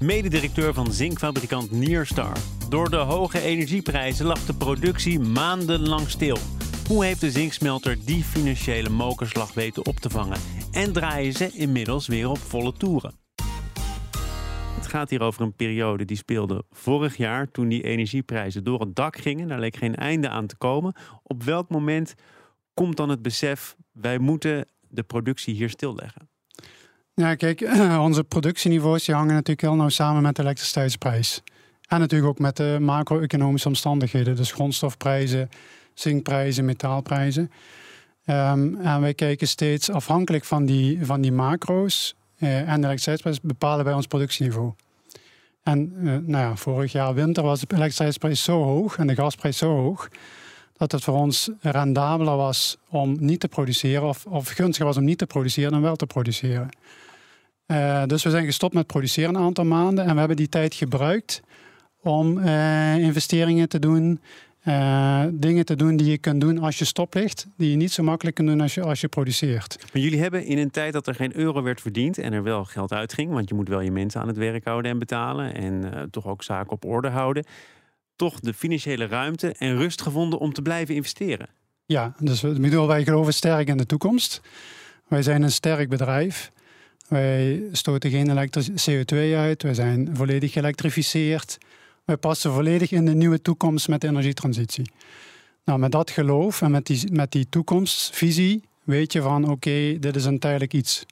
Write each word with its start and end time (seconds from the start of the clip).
mededirecteur 0.00 0.74
van 0.74 0.92
zinkfabrikant 0.92 1.70
Nierstar. 1.70 2.36
Door 2.68 2.90
de 2.90 2.96
hoge 2.96 3.40
energieprijzen 3.40 4.26
lag 4.26 4.46
de 4.46 4.54
productie 4.54 5.18
maandenlang 5.18 6.10
stil. 6.10 6.38
Hoe 6.88 7.04
heeft 7.04 7.20
de 7.20 7.30
zinksmelter 7.30 8.04
die 8.04 8.24
financiële 8.24 8.88
mokerslag 8.88 9.54
weten 9.54 9.86
op 9.86 9.96
te 9.96 10.10
vangen? 10.10 10.40
En 10.72 10.92
draaien 10.92 11.32
ze 11.32 11.50
inmiddels 11.52 12.06
weer 12.06 12.28
op 12.28 12.38
volle 12.38 12.72
toeren? 12.72 13.14
Het 14.74 14.86
gaat 14.86 15.10
hier 15.10 15.20
over 15.20 15.42
een 15.42 15.56
periode 15.56 16.04
die 16.04 16.16
speelde 16.16 16.64
vorig 16.70 17.16
jaar 17.16 17.50
toen 17.50 17.68
die 17.68 17.82
energieprijzen 17.82 18.64
door 18.64 18.80
het 18.80 18.96
dak 18.96 19.16
gingen. 19.16 19.48
Daar 19.48 19.60
leek 19.60 19.76
geen 19.76 19.94
einde 19.94 20.28
aan 20.28 20.46
te 20.46 20.56
komen. 20.56 20.94
Op 21.22 21.42
welk 21.42 21.68
moment 21.68 22.14
komt 22.74 22.96
dan 22.96 23.08
het 23.08 23.22
besef, 23.22 23.76
wij 23.92 24.18
moeten 24.18 24.68
de 24.88 25.02
productie 25.02 25.54
hier 25.54 25.70
stilleggen? 25.70 26.28
Ja, 27.14 27.34
kijk, 27.34 27.60
onze 27.98 28.24
productieniveaus 28.24 29.04
die 29.04 29.14
hangen 29.14 29.32
natuurlijk 29.32 29.60
heel 29.60 29.74
nauw 29.74 29.88
samen 29.88 30.22
met 30.22 30.36
de 30.36 30.42
elektriciteitsprijs. 30.42 31.42
En 31.88 32.00
natuurlijk 32.00 32.30
ook 32.30 32.38
met 32.38 32.56
de 32.56 32.76
macro-economische 32.80 33.68
omstandigheden, 33.68 34.36
dus 34.36 34.52
grondstofprijzen, 34.52 35.48
zinkprijzen, 35.94 36.64
metaalprijzen. 36.64 37.50
Um, 38.26 38.80
en 38.80 39.00
wij 39.00 39.14
kijken 39.14 39.48
steeds 39.48 39.90
afhankelijk 39.90 40.44
van 40.44 40.66
die, 40.66 41.06
van 41.06 41.20
die 41.20 41.32
macro's 41.32 42.14
uh, 42.38 42.58
en 42.58 42.64
de 42.64 42.70
elektriciteitsprijs 42.70 43.40
bepalen 43.40 43.84
wij 43.84 43.94
ons 43.94 44.06
productieniveau. 44.06 44.72
En 45.62 45.92
uh, 45.96 46.04
nou 46.04 46.44
ja, 46.44 46.56
vorig 46.56 46.92
jaar 46.92 47.14
winter 47.14 47.42
was 47.42 47.60
de 47.60 47.66
elektriciteitsprijs 47.68 48.42
zo 48.42 48.62
hoog 48.62 48.96
en 48.96 49.06
de 49.06 49.14
gasprijs 49.14 49.58
zo 49.58 49.76
hoog 49.76 50.08
dat 50.76 50.92
het 50.92 51.04
voor 51.04 51.14
ons 51.14 51.50
rendabeler 51.60 52.36
was 52.36 52.76
om 52.88 53.16
niet 53.20 53.40
te 53.40 53.48
produceren 53.48 54.08
of, 54.08 54.26
of 54.26 54.48
gunstiger 54.48 54.86
was 54.86 54.96
om 54.96 55.04
niet 55.04 55.18
te 55.18 55.26
produceren 55.26 55.72
dan 55.72 55.82
wel 55.82 55.96
te 55.96 56.06
produceren. 56.06 56.68
Uh, 57.66 58.04
dus 58.06 58.22
we 58.22 58.30
zijn 58.30 58.44
gestopt 58.44 58.74
met 58.74 58.86
produceren 58.86 59.34
een 59.34 59.42
aantal 59.42 59.64
maanden 59.64 60.04
en 60.04 60.12
we 60.12 60.18
hebben 60.18 60.36
die 60.36 60.48
tijd 60.48 60.74
gebruikt 60.74 61.40
om 62.00 62.38
uh, 62.38 62.98
investeringen 62.98 63.68
te 63.68 63.78
doen, 63.78 64.20
uh, 64.64 65.24
dingen 65.32 65.64
te 65.64 65.76
doen 65.76 65.96
die 65.96 66.10
je 66.10 66.18
kunt 66.18 66.40
doen 66.40 66.58
als 66.58 66.78
je 66.78 66.84
stoplicht, 66.84 67.46
die 67.56 67.70
je 67.70 67.76
niet 67.76 67.92
zo 67.92 68.02
makkelijk 68.02 68.36
kunt 68.36 68.48
doen 68.48 68.60
als 68.60 68.74
je, 68.74 68.82
als 68.82 69.00
je 69.00 69.08
produceert. 69.08 69.76
Maar 69.92 70.02
jullie 70.02 70.20
hebben 70.20 70.44
in 70.44 70.58
een 70.58 70.70
tijd 70.70 70.92
dat 70.92 71.06
er 71.06 71.14
geen 71.14 71.36
euro 71.36 71.62
werd 71.62 71.80
verdiend 71.80 72.18
en 72.18 72.32
er 72.32 72.42
wel 72.42 72.64
geld 72.64 72.92
uitging, 72.92 73.32
want 73.32 73.48
je 73.48 73.54
moet 73.54 73.68
wel 73.68 73.80
je 73.80 73.90
mensen 73.90 74.20
aan 74.20 74.28
het 74.28 74.36
werk 74.36 74.64
houden 74.64 74.90
en 74.90 74.98
betalen 74.98 75.54
en 75.54 76.08
toch 76.10 76.26
ook 76.26 76.42
zaken 76.42 76.72
op 76.72 76.84
orde 76.84 77.08
houden, 77.08 77.44
toch 78.16 78.40
de 78.40 78.54
financiële 78.54 79.06
ruimte 79.06 79.54
en 79.58 79.76
rust 79.76 80.02
gevonden 80.02 80.38
om 80.38 80.52
te 80.52 80.62
blijven 80.62 80.94
investeren. 80.94 81.48
Ja, 81.86 82.14
dus 82.18 82.40
bedoel, 82.40 82.86
wij 82.86 83.04
geloven 83.04 83.34
sterk 83.34 83.68
in 83.68 83.76
de 83.76 83.86
toekomst. 83.86 84.40
Wij 85.08 85.22
zijn 85.22 85.42
een 85.42 85.52
sterk 85.52 85.88
bedrijf. 85.88 86.52
Wij 87.08 87.62
stoten 87.72 88.10
geen 88.10 88.50
CO2 88.90 89.16
uit. 89.36 89.62
We 89.62 89.74
zijn 89.74 90.16
volledig 90.16 90.52
geëlektrificeerd. 90.52 91.58
Wij 92.04 92.16
passen 92.16 92.52
volledig 92.52 92.90
in 92.90 93.04
de 93.04 93.14
nieuwe 93.14 93.42
toekomst 93.42 93.88
met 93.88 94.00
de 94.00 94.06
energietransitie. 94.06 94.90
Nou, 95.64 95.78
met 95.78 95.92
dat 95.92 96.10
geloof 96.10 96.62
en 96.62 96.70
met 96.70 96.86
die, 96.86 97.12
met 97.12 97.32
die 97.32 97.48
toekomstvisie 97.48 98.64
weet 98.84 99.12
je 99.12 99.22
van 99.22 99.48
oké, 99.48 99.98
dit 99.98 100.16
is 100.16 100.24
een 100.24 100.38
tijdelijk 100.38 100.72
iets. 100.72 101.06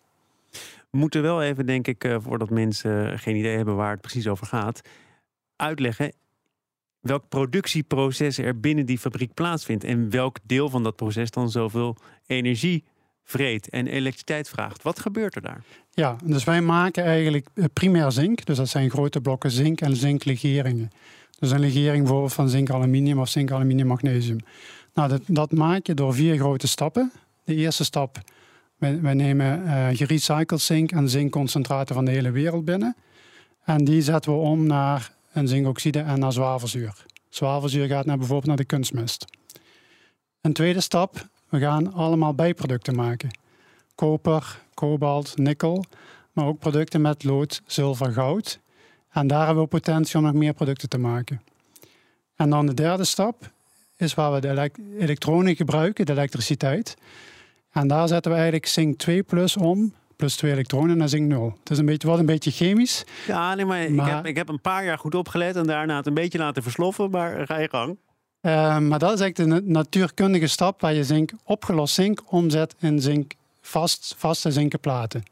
We 0.90 0.98
moeten 0.98 1.22
wel 1.22 1.42
even, 1.42 1.67
denk 1.67 1.86
ik, 1.86 2.05
eh, 2.05 2.17
voordat 2.20 2.50
mensen 2.50 3.18
geen 3.18 3.36
idee 3.36 3.56
hebben 3.56 3.77
waar 3.77 3.90
het 3.90 4.00
precies 4.00 4.28
over 4.28 4.46
gaat, 4.46 4.80
uitleggen 5.56 6.12
welk 7.00 7.28
productieproces 7.28 8.38
er 8.38 8.61
binnen 8.61 8.86
die 8.86 8.98
fabriek 8.98 9.34
plaatsvindt 9.34 9.84
en 9.84 10.11
welk 10.11 10.38
deel 10.42 10.68
van 10.68 10.83
dat 10.83 10.96
proces 10.96 11.30
dan 11.30 11.50
zoveel 11.50 11.96
energie 12.27 12.84
vreet 13.24 13.68
en 13.68 13.86
elektriciteit 13.86 14.48
vraagt. 14.48 14.83
Wat 14.83 15.00
gebeurt 15.00 15.34
er 15.34 15.42
daar? 15.42 15.64
Ja, 15.90 16.16
dus 16.24 16.44
wij 16.44 16.60
maken 16.60 17.05
eigenlijk 17.05 17.48
eh, 17.55 17.64
primair 17.72 18.12
zink. 18.12 18.44
Dus 18.44 18.56
dat 18.56 18.68
zijn 18.68 18.90
grote 18.90 19.20
blokken 19.20 19.50
zink 19.50 19.80
en 19.80 19.96
zinklegeringen. 19.96 20.90
Dus 21.38 21.50
een 21.50 21.61
legering 21.61 22.02
bijvoorbeeld 22.02 22.32
van 22.32 22.48
zink-aluminium 22.48 23.20
of 23.20 23.28
zink-aluminium-magnesium. 23.28 24.38
Nou, 24.94 25.08
dat, 25.08 25.22
dat, 25.27 25.52
maak 25.52 25.86
je 25.86 25.94
door 25.94 26.14
vier 26.14 26.36
grote 26.36 26.68
stappen. 26.68 27.12
De 27.44 27.55
eerste 27.55 27.84
stap, 27.84 28.18
wij, 28.77 29.14
nemen 29.14 29.62
uh, 29.64 29.86
gerecycled 29.92 30.61
zink 30.61 30.92
en 30.92 31.08
zinkconcentraten 31.08 31.94
van 31.94 32.05
de 32.05 32.11
hele 32.11 32.30
wereld 32.30 32.64
binnen. 32.64 32.96
En 33.64 33.84
die 33.84 34.02
zetten 34.02 34.32
we 34.32 34.38
om 34.38 34.66
naar 34.66 35.12
een 35.32 35.48
zinkoxide 35.48 35.98
en 35.98 36.18
naar 36.18 36.32
zwavelzuur. 36.32 37.05
Zwavelzuur 37.28 37.86
gaat 37.86 38.06
naar 38.06 38.18
bijvoorbeeld 38.18 38.48
naar 38.48 38.56
de 38.56 38.64
kunstmest. 38.64 39.24
Een 40.40 40.52
tweede 40.52 40.80
stap, 40.80 41.28
we 41.52 41.58
gaan 41.58 41.92
allemaal 41.92 42.35
bijproducten 42.35 42.95
maken. 42.95 43.30
Koper, 43.95 44.61
kobalt, 44.74 45.39
nikkel, 45.39 45.85
maar 46.33 46.46
ook 46.46 46.58
producten 46.58 47.01
met 47.01 47.24
lood, 47.24 47.63
zilver, 47.67 48.13
goud. 48.13 48.61
En 49.11 49.27
daar 49.27 49.46
hebben 49.46 49.62
we 49.62 49.68
potentie 49.68 50.17
om 50.17 50.23
nog 50.23 50.33
meer 50.33 50.52
producten 50.52 50.89
te 50.89 50.98
maken. 50.98 51.42
En 52.36 52.51
dan 52.51 52.67
de 52.67 52.74
derde 52.74 53.05
stap 53.05 53.51
is 53.96 54.14
waar 54.14 54.33
we 54.33 54.41
de 54.41 54.70
elektronen 54.98 55.57
gebruiken, 55.57 56.07
de 56.07 56.12
elektriciteit. 56.12 56.96
En 57.70 57.89
daar 57.89 58.08
zetten 58.08 58.30
we 58.30 58.36
eigenlijk 58.36 58.67
Zink 58.67 58.98
2 58.98 59.23
plus 59.23 59.57
om 59.57 59.92
plus 60.17 60.36
twee 60.36 60.52
elektronen 60.52 60.96
naar 60.96 61.08
zink 61.08 61.29
0. 61.29 61.57
Het 61.58 61.70
is 61.70 61.79
een 61.79 61.86
beetje, 61.86 62.08
wat 62.08 62.18
een 62.18 62.27
beetje 62.27 62.51
chemisch. 62.51 63.05
Ja, 63.27 63.55
nee, 63.55 63.64
maar, 63.64 63.92
maar... 63.92 64.07
Ik, 64.07 64.14
heb, 64.14 64.27
ik 64.27 64.36
heb 64.36 64.48
een 64.48 64.61
paar 64.61 64.85
jaar 64.85 64.98
goed 64.98 65.14
opgelet 65.14 65.57
en 65.57 65.67
daarna 65.67 65.96
het 65.96 66.07
een 66.07 66.14
beetje 66.14 66.39
laten 66.39 66.62
versloffen, 66.62 67.11
maar 67.11 67.46
ga 67.46 67.58
je 67.58 67.68
gang. 67.68 67.96
Uh, 68.42 68.79
maar 68.79 68.98
dat 68.98 69.13
is 69.13 69.20
eigenlijk 69.20 69.64
de 69.64 69.70
natuurkundige 69.70 70.47
stap 70.47 70.80
waar 70.80 70.95
je 70.95 71.05
zink, 71.05 71.33
opgelost 71.45 71.95
zink 71.95 72.23
omzet 72.33 72.75
in 72.79 73.01
zink, 73.01 73.33
vast, 73.61 74.14
vaste 74.19 74.51
zinken 74.51 74.80
platen. 74.80 75.23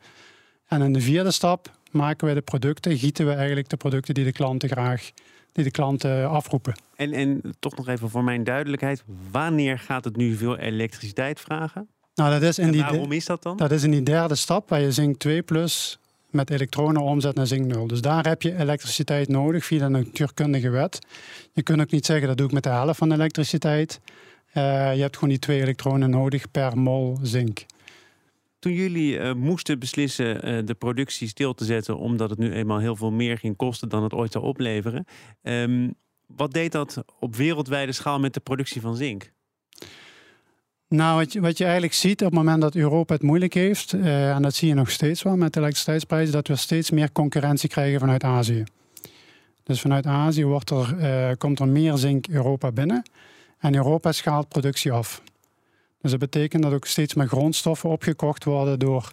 En 0.67 0.83
in 0.83 0.93
de 0.93 1.01
vierde 1.01 1.31
stap 1.31 1.71
maken 1.91 2.27
we 2.27 2.35
de 2.35 2.41
producten, 2.41 2.99
gieten 2.99 3.27
we 3.27 3.33
eigenlijk 3.33 3.69
de 3.69 3.77
producten 3.77 4.15
die 4.15 4.25
de 4.25 4.33
klanten 4.33 4.69
graag 4.69 5.11
die 5.53 5.65
de 5.65 5.71
klanten 5.71 6.29
afroepen. 6.29 6.75
En, 6.97 7.13
en 7.13 7.41
toch 7.59 7.77
nog 7.77 7.89
even 7.89 8.11
voor 8.11 8.25
mijn 8.25 8.45
duidelijkheid, 8.45 9.03
wanneer 9.31 9.79
gaat 9.79 10.05
het 10.05 10.17
nu 10.17 10.37
veel 10.37 10.57
elektriciteit 10.57 11.41
vragen? 11.41 11.89
Nou, 12.15 12.31
dat 12.31 12.43
is 12.43 12.59
in 12.59 12.65
en 12.65 12.73
die 12.73 12.81
waarom 12.81 13.13
is 13.13 13.25
dat 13.25 13.43
dan? 13.43 13.57
Dat 13.57 13.71
is 13.71 13.83
in 13.83 13.91
die 13.91 14.03
derde 14.03 14.35
stap 14.35 14.69
waar 14.69 14.81
je 14.81 14.93
zink 14.93 15.19
2 15.19 15.43
plus 15.43 15.99
met 16.33 16.51
elektronen 16.51 17.03
omzet 17.03 17.35
naar 17.35 17.47
zink 17.47 17.67
0. 17.67 17.87
Dus 17.87 18.01
daar 18.01 18.27
heb 18.27 18.43
je 18.43 18.59
elektriciteit 18.59 19.29
nodig 19.29 19.65
via 19.65 19.79
de 19.79 19.89
natuurkundige 19.89 20.71
wet. 20.71 20.99
Je 21.53 21.63
kunt 21.63 21.81
ook 21.81 21.91
niet 21.91 22.07
zeggen 22.07 22.29
dat 22.29 22.37
doe 22.37 22.47
ik 22.47 22.53
met 22.53 22.63
de 22.63 22.69
helft 22.69 22.99
van 22.99 23.09
de 23.09 23.15
elektriciteit. 23.15 24.01
Uh, 24.55 24.95
je 24.95 25.01
hebt 25.01 25.15
gewoon 25.15 25.29
die 25.31 25.39
twee 25.39 25.61
elektronen 25.61 26.11
nodig 26.11 26.51
per 26.51 26.79
mol 26.79 27.19
zink. 27.23 27.67
Toen 28.59 28.73
jullie 28.73 29.19
uh, 29.19 29.33
moesten 29.33 29.79
beslissen 29.79 30.49
uh, 30.49 30.67
de 30.67 30.75
productie 30.75 31.29
stil 31.29 31.55
te 31.55 31.65
zetten, 31.65 31.99
omdat 31.99 32.31
het 32.31 32.39
nu 32.39 32.53
eenmaal 32.53 32.79
heel 32.79 32.97
veel 32.97 33.11
meer 33.11 33.39
ging 33.39 33.57
kosten 33.57 33.89
dan 33.89 34.03
het 34.03 34.13
ooit 34.13 34.33
zou 34.33 34.45
opleveren. 34.45 35.05
Um, 35.43 35.95
wat 36.27 36.53
deed 36.53 36.73
dat 36.73 37.05
op 37.19 37.37
wereldwijde 37.37 37.93
schaal 37.93 38.21
met 38.21 38.35
de 38.35 38.41
productie 38.41 38.81
van 38.81 38.97
zink? 38.97 39.33
Nou, 40.91 41.19
wat 41.19 41.33
je, 41.33 41.41
wat 41.41 41.59
je 41.59 41.65
eigenlijk 41.65 41.95
ziet 41.95 42.21
op 42.21 42.27
het 42.27 42.35
moment 42.35 42.61
dat 42.61 42.75
Europa 42.75 43.15
het 43.15 43.23
moeilijk 43.23 43.55
heeft, 43.55 43.93
uh, 43.93 44.35
en 44.35 44.43
dat 44.43 44.55
zie 44.55 44.69
je 44.69 44.75
nog 44.75 44.91
steeds 44.91 45.23
wel 45.23 45.37
met 45.37 45.53
de 45.53 45.59
elektriciteitsprijzen, 45.59 46.33
dat 46.33 46.49
we 46.49 46.57
steeds 46.57 46.91
meer 46.91 47.13
concurrentie 47.13 47.69
krijgen 47.69 48.01
vanuit 48.01 48.25
Azië. 48.25 48.65
Dus 49.63 49.81
vanuit 49.81 50.07
Azië 50.07 50.45
wordt 50.45 50.71
er, 50.71 50.97
uh, 50.99 51.37
komt 51.39 51.61
er 51.61 51.69
meer 51.69 51.97
zink 51.97 52.29
Europa 52.29 52.73
binnen 52.73 53.03
en 53.59 53.75
Europa 53.75 54.13
schaalt 54.13 54.49
productie 54.49 54.93
af. 54.93 55.23
Dus 56.01 56.11
dat 56.11 56.21
betekent 56.21 56.63
dat 56.63 56.73
ook 56.73 56.87
steeds 56.87 57.15
meer 57.15 57.29
grondstoffen 57.29 57.91
opgekocht 57.91 58.45
worden 58.45 58.79
door, 58.79 59.11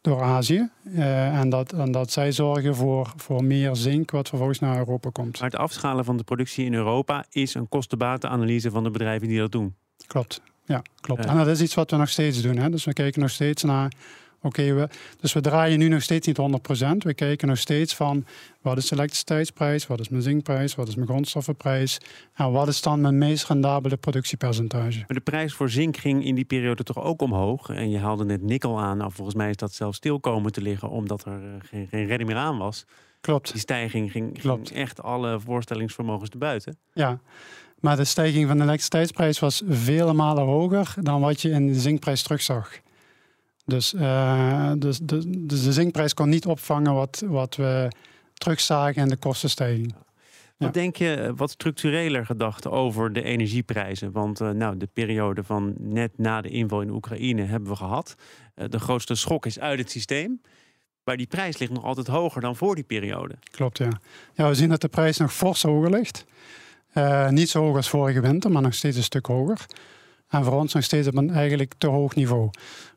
door 0.00 0.22
Azië. 0.22 0.68
Uh, 0.84 1.38
en, 1.38 1.48
dat, 1.48 1.72
en 1.72 1.92
dat 1.92 2.12
zij 2.12 2.32
zorgen 2.32 2.74
voor, 2.76 3.12
voor 3.16 3.44
meer 3.44 3.76
zink 3.76 4.10
wat 4.10 4.28
vervolgens 4.28 4.58
naar 4.58 4.78
Europa 4.78 5.10
komt. 5.12 5.40
Maar 5.40 5.50
het 5.50 5.58
afschalen 5.58 6.04
van 6.04 6.16
de 6.16 6.24
productie 6.24 6.64
in 6.64 6.74
Europa 6.74 7.24
is 7.30 7.54
een 7.54 7.68
kostenbatenanalyse 7.68 8.70
van 8.70 8.84
de 8.84 8.90
bedrijven 8.90 9.28
die 9.28 9.38
dat 9.38 9.52
doen. 9.52 9.74
Klopt. 10.06 10.40
Ja, 10.68 10.82
klopt. 11.00 11.24
En 11.24 11.36
dat 11.36 11.46
is 11.46 11.60
iets 11.60 11.74
wat 11.74 11.90
we 11.90 11.96
nog 11.96 12.08
steeds 12.08 12.42
doen. 12.42 12.56
Hè. 12.56 12.70
Dus 12.70 12.84
we 12.84 12.92
kijken 12.92 13.20
nog 13.20 13.30
steeds 13.30 13.62
naar. 13.62 13.92
Oké, 14.42 14.72
we, 14.74 14.88
dus 15.20 15.32
we 15.32 15.40
draaien 15.40 15.78
nu 15.78 15.88
nog 15.88 16.02
steeds 16.02 16.26
niet 16.26 16.38
100%. 16.38 16.96
We 16.98 17.14
kijken 17.14 17.48
nog 17.48 17.58
steeds 17.58 17.94
van 17.94 18.24
wat 18.60 18.76
is 18.76 18.88
de 18.88 18.94
elektriciteitsprijs, 18.94 19.86
wat 19.86 20.00
is 20.00 20.08
mijn 20.08 20.22
zinkprijs, 20.22 20.74
wat 20.74 20.88
is 20.88 20.94
mijn 20.94 21.08
grondstoffenprijs 21.08 21.98
en 22.34 22.52
wat 22.52 22.68
is 22.68 22.82
dan 22.82 23.00
mijn 23.00 23.18
meest 23.18 23.46
rendabele 23.46 23.96
productiepercentage. 23.96 24.98
Maar 24.98 25.16
de 25.16 25.20
prijs 25.20 25.54
voor 25.54 25.70
zink 25.70 25.96
ging 25.96 26.24
in 26.24 26.34
die 26.34 26.44
periode 26.44 26.82
toch 26.82 27.02
ook 27.02 27.22
omhoog. 27.22 27.68
En 27.68 27.90
je 27.90 27.98
haalde 27.98 28.24
net 28.24 28.42
nikkel 28.42 28.80
aan. 28.80 28.96
Nou, 28.96 29.12
volgens 29.12 29.36
mij 29.36 29.50
is 29.50 29.56
dat 29.56 29.72
zelfs 29.72 29.96
stil 29.96 30.20
komen 30.20 30.52
te 30.52 30.60
liggen 30.60 30.90
omdat 30.90 31.24
er 31.24 31.42
eh, 31.42 31.50
geen, 31.60 31.86
geen 31.88 32.06
redding 32.06 32.30
meer 32.30 32.38
aan 32.38 32.58
was. 32.58 32.84
Klopt. 33.20 33.52
Die 33.52 33.60
stijging 33.60 34.10
ging, 34.10 34.40
ging 34.40 34.70
echt 34.70 35.02
alle 35.02 35.40
voorstellingsvermogens 35.40 36.30
te 36.30 36.38
buiten. 36.38 36.78
Ja. 36.92 37.20
Maar 37.80 37.96
de 37.96 38.04
stijging 38.04 38.48
van 38.48 38.56
de 38.56 38.62
elektriciteitsprijs 38.62 39.38
was 39.38 39.62
vele 39.68 40.12
malen 40.12 40.44
hoger 40.44 40.94
dan 41.00 41.20
wat 41.20 41.40
je 41.40 41.50
in 41.50 41.66
de 41.66 41.80
zinkprijs 41.80 42.22
terugzag. 42.22 42.70
Dus, 43.64 43.94
uh, 43.94 44.72
dus, 44.78 44.98
de, 44.98 45.46
dus 45.46 45.64
de 45.64 45.72
zinkprijs 45.72 46.14
kon 46.14 46.28
niet 46.28 46.46
opvangen 46.46 46.94
wat, 46.94 47.22
wat 47.26 47.56
we 47.56 47.90
terugzagen 48.34 49.02
in 49.02 49.08
de 49.08 49.16
kostenstijging. 49.16 49.94
Wat 50.56 50.74
denk 50.74 50.96
je 50.96 51.14
eh, 51.14 51.32
wat 51.36 51.50
structureler 51.50 52.26
gedacht 52.26 52.66
over 52.66 53.12
de 53.12 53.22
energieprijzen? 53.22 54.12
Want 54.12 54.40
uh, 54.40 54.50
nou, 54.50 54.76
de 54.76 54.88
periode 54.92 55.44
van 55.44 55.74
net 55.78 56.18
na 56.18 56.40
de 56.40 56.48
inval 56.48 56.80
in 56.80 56.90
Oekraïne 56.90 57.42
hebben 57.42 57.68
we 57.68 57.76
gehad. 57.76 58.14
Uh, 58.56 58.64
de 58.68 58.78
grootste 58.78 59.14
schok 59.14 59.46
is 59.46 59.58
uit 59.58 59.78
het 59.78 59.90
systeem. 59.90 60.40
Maar 61.04 61.16
die 61.16 61.26
prijs 61.26 61.58
ligt 61.58 61.72
nog 61.72 61.84
altijd 61.84 62.06
hoger 62.06 62.40
dan 62.40 62.56
voor 62.56 62.74
die 62.74 62.84
periode. 62.84 63.34
Klopt, 63.50 63.78
ja. 63.78 64.00
ja 64.34 64.48
we 64.48 64.54
zien 64.54 64.68
dat 64.68 64.80
de 64.80 64.88
prijs 64.88 65.16
nog 65.16 65.32
fors 65.32 65.62
hoger 65.62 65.90
ligt. 65.90 66.24
Uh, 66.94 67.28
niet 67.28 67.48
zo 67.48 67.62
hoog 67.62 67.76
als 67.76 67.88
vorige 67.88 68.20
winter, 68.20 68.50
maar 68.50 68.62
nog 68.62 68.74
steeds 68.74 68.96
een 68.96 69.02
stuk 69.02 69.26
hoger. 69.26 69.66
En 70.28 70.44
voor 70.44 70.52
ons 70.52 70.74
nog 70.74 70.84
steeds 70.84 71.08
op 71.08 71.16
een 71.16 71.30
eigenlijk 71.30 71.74
te 71.78 71.86
hoog 71.86 72.14
niveau. 72.14 72.50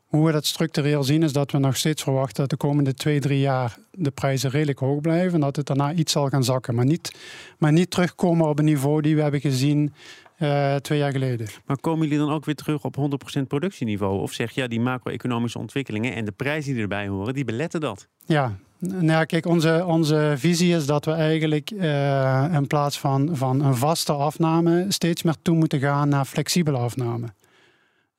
Hoe 0.06 0.26
we 0.26 0.32
dat 0.32 0.46
structureel 0.46 1.02
zien 1.02 1.22
is 1.22 1.32
dat 1.32 1.50
we 1.50 1.58
nog 1.58 1.76
steeds 1.76 2.02
verwachten 2.02 2.36
dat 2.36 2.50
de 2.50 2.56
komende 2.56 2.94
twee, 2.94 3.20
drie 3.20 3.40
jaar 3.40 3.76
de 3.90 4.10
prijzen 4.10 4.50
redelijk 4.50 4.78
hoog 4.78 5.00
blijven 5.00 5.34
en 5.34 5.40
dat 5.40 5.56
het 5.56 5.66
daarna 5.66 5.92
iets 5.92 6.12
zal 6.12 6.28
gaan 6.28 6.44
zakken. 6.44 6.74
Maar 6.74 6.84
niet, 6.84 7.12
maar 7.58 7.72
niet 7.72 7.90
terugkomen 7.90 8.48
op 8.48 8.58
een 8.58 8.64
niveau 8.64 9.00
die 9.00 9.16
we 9.16 9.22
hebben 9.22 9.40
gezien 9.40 9.92
uh, 10.38 10.74
twee 10.74 10.98
jaar 10.98 11.12
geleden. 11.12 11.46
Maar 11.66 11.80
komen 11.80 12.08
jullie 12.08 12.24
dan 12.24 12.34
ook 12.34 12.44
weer 12.44 12.54
terug 12.54 12.84
op 12.84 12.96
100% 13.40 13.42
productieniveau? 13.48 14.20
Of 14.20 14.32
zeg 14.32 14.50
je 14.52 14.60
ja, 14.60 14.66
die 14.66 14.80
macro-economische 14.80 15.58
ontwikkelingen 15.58 16.14
en 16.14 16.24
de 16.24 16.32
prijzen 16.32 16.72
die 16.72 16.82
erbij 16.82 17.08
horen, 17.08 17.34
die 17.34 17.44
beletten 17.44 17.80
dat? 17.80 18.08
Ja, 18.26 18.56
nou 18.82 19.24
kijk, 19.24 19.46
onze, 19.46 19.84
onze 19.86 20.34
visie 20.36 20.74
is 20.74 20.86
dat 20.86 21.04
we 21.04 21.12
eigenlijk 21.12 21.70
uh, 21.70 22.46
in 22.52 22.66
plaats 22.66 22.98
van, 22.98 23.36
van 23.36 23.64
een 23.64 23.76
vaste 23.76 24.12
afname 24.12 24.84
steeds 24.88 25.22
meer 25.22 25.36
toe 25.42 25.56
moeten 25.56 25.80
gaan 25.80 26.08
naar 26.08 26.24
flexibele 26.24 26.78
afname. 26.78 27.26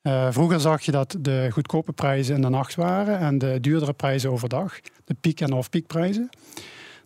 Uh, 0.04 0.27
vroeger 0.31 0.60
zag 0.60 0.81
je 0.81 0.92
dat 0.92 1.15
de 1.19 1.48
goedkope 1.51 1.92
prijzen 1.92 2.36
in 2.36 2.42
de 2.42 2.50
nacht 2.50 2.75
waren 2.75 3.19
en 3.19 3.38
de 3.38 3.57
duurdere 3.62 3.94
prijzen 3.94 4.31
overdag, 4.31 4.80
de 5.06 5.15
piek- 5.21 5.42
en 5.42 5.54
off-piekprijzen. 5.54 6.30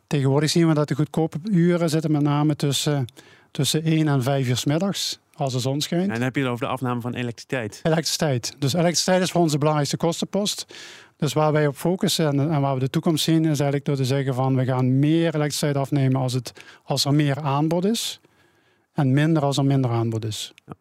Tegenwoordig 0.07 0.50
zien 0.50 0.68
we 0.68 0.74
dat 0.74 0.88
de 0.88 0.95
goedkope 0.95 1.38
uren 1.51 1.89
zitten 1.89 2.12
met 2.12 2.21
name 2.21 2.56
tussen, 2.56 3.06
tussen 3.51 3.83
1 3.83 4.07
en 4.07 4.24
5 4.24 4.48
uur 4.48 4.57
s 4.57 4.65
middags, 4.65 5.19
als 5.33 5.53
de 5.53 5.60
zon 5.60 5.81
schijnt. 5.81 6.03
En 6.03 6.13
dan 6.13 6.21
heb 6.21 6.36
je 6.36 6.42
het 6.42 6.50
over 6.50 6.65
de 6.65 6.71
afname 6.71 7.01
van 7.01 7.13
elektriciteit. 7.13 7.80
Elektriciteit. 7.83 8.56
Dus 8.60 8.74
elektriciteit 8.74 9.21
is 9.21 9.31
voor 9.31 9.42
ons 9.42 9.51
de 9.51 9.57
belangrijkste 9.57 9.98
kostenpost. 9.98 10.65
Dus 11.18 11.34
waar 11.34 11.52
wij 11.52 11.68
op 11.68 11.75
focussen 11.75 12.40
en, 12.40 12.62
waar 12.62 12.74
we 12.74 12.80
de 12.80 12.90
toekomst 12.90 13.24
zien, 13.24 13.42
is 13.42 13.46
eigenlijk 13.46 13.86
door 13.86 13.96
te 13.96 14.06
zeggen 14.06 14.34
van 14.34 14.56
we 14.56 14.66
gaan 14.66 15.00
meer 15.00 15.36
elektriciteit 15.36 15.75
afnemen 15.75 16.22
als, 16.22 16.34
het, 16.34 16.54
als 16.84 17.06
er 17.06 17.14
meer 17.14 17.40
aanbod 17.40 17.86
is. 17.86 18.22
En 18.94 19.14
minder 19.14 19.44
als 19.44 19.58
er 19.58 19.66
minder 19.66 19.92
aanbod 19.92 20.25
is. 20.25 20.54
Ja 20.66 20.74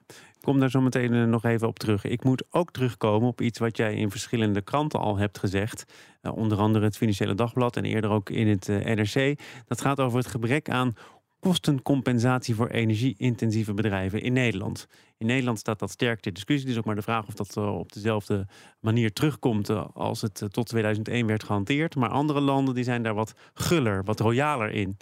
kom 0.47 0.61
daar 0.61 0.71
zo 0.71 0.81
meteen 0.81 1.15
eh, 1.15 1.25
nog 1.25 1.45
even 1.45 1.69
op 1.69 1.79
terug. 1.79 2.05
Ik 2.05 2.25
moet 2.25 2.43
ook 2.51 2.71
terugkomen 2.71 3.29
op 3.29 3.41
iets 3.41 3.59
wat 3.59 3.77
jij 3.77 3.95
in 3.95 4.11
verschillende 4.11 4.61
kranten 4.61 5.01
al 5.01 5.17
hebt 5.17 5.39
gezegd. 5.39 5.85
Uh, 6.23 6.37
onder 6.37 6.59
andere 6.59 6.85
het 6.85 6.97
Financiële 6.97 7.35
Dagblad 7.35 7.77
en 7.77 7.85
eerder 7.85 8.11
ook 8.11 8.31
in 8.31 8.49
het 8.49 8.69
eh, 8.69 8.95
NRC. 8.95 9.39
Dat 9.67 9.81
gaat 9.81 10.01
over 10.01 10.19
het 10.19 10.27
gebrek 10.27 10.71
aan 10.71 10.97
kostencompensatie 11.47 12.55
voor 12.55 12.69
energie-intensieve 12.69 13.75
bedrijven 13.75 14.23
in 14.23 14.33
Nederland. 14.33 14.87
In 15.19 15.27
Nederland 15.27 15.59
staat 15.59 15.79
dat 15.79 15.91
sterk 15.91 16.21
ter 16.21 16.33
discussie. 16.33 16.69
Dus 16.69 16.79
ook 16.79 16.85
maar 16.85 16.95
de 16.95 17.03
vraag 17.03 17.27
of 17.27 17.35
dat 17.35 17.57
op 17.57 17.93
dezelfde 17.93 18.47
manier 18.81 19.13
terugkomt 19.13 19.69
als 19.95 20.21
het 20.21 20.47
tot 20.51 20.67
2001 20.67 21.27
werd 21.27 21.45
gehanteerd. 21.45 21.95
Maar 21.95 22.09
andere 22.09 22.41
landen 22.41 22.75
die 22.75 22.85
zijn 22.85 23.03
daar 23.03 23.15
wat 23.15 23.35
guller, 23.55 24.05
wat 24.05 24.21
royaler 24.21 24.71
in. 24.71 24.97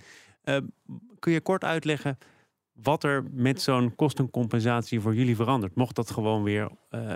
kun 1.18 1.32
je 1.32 1.40
kort 1.40 1.64
uitleggen 1.64 2.18
wat 2.72 3.04
er 3.04 3.24
met 3.30 3.62
zo'n 3.62 3.94
kostencompensatie 3.94 5.00
voor 5.00 5.14
jullie 5.14 5.36
verandert. 5.36 5.74
Mocht 5.74 5.96
dat 5.96 6.10
gewoon 6.10 6.42
weer 6.42 6.70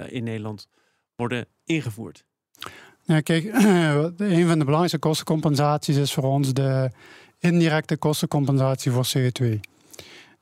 in 0.08 0.24
Nederland 0.24 0.68
worden 1.16 1.46
ingevoerd? 1.64 2.24
Ja, 3.02 3.20
kijk, 3.20 3.44
een 4.16 4.46
van 4.46 4.58
de 4.58 4.64
belangrijkste 4.64 4.98
kostencompensaties 4.98 5.96
is 5.96 6.14
voor 6.14 6.24
ons 6.24 6.52
de 6.52 6.90
indirecte 7.38 7.96
kostencompensatie 7.96 8.90
voor 8.90 9.06
CO2. 9.16 9.44
Um, 9.44 9.60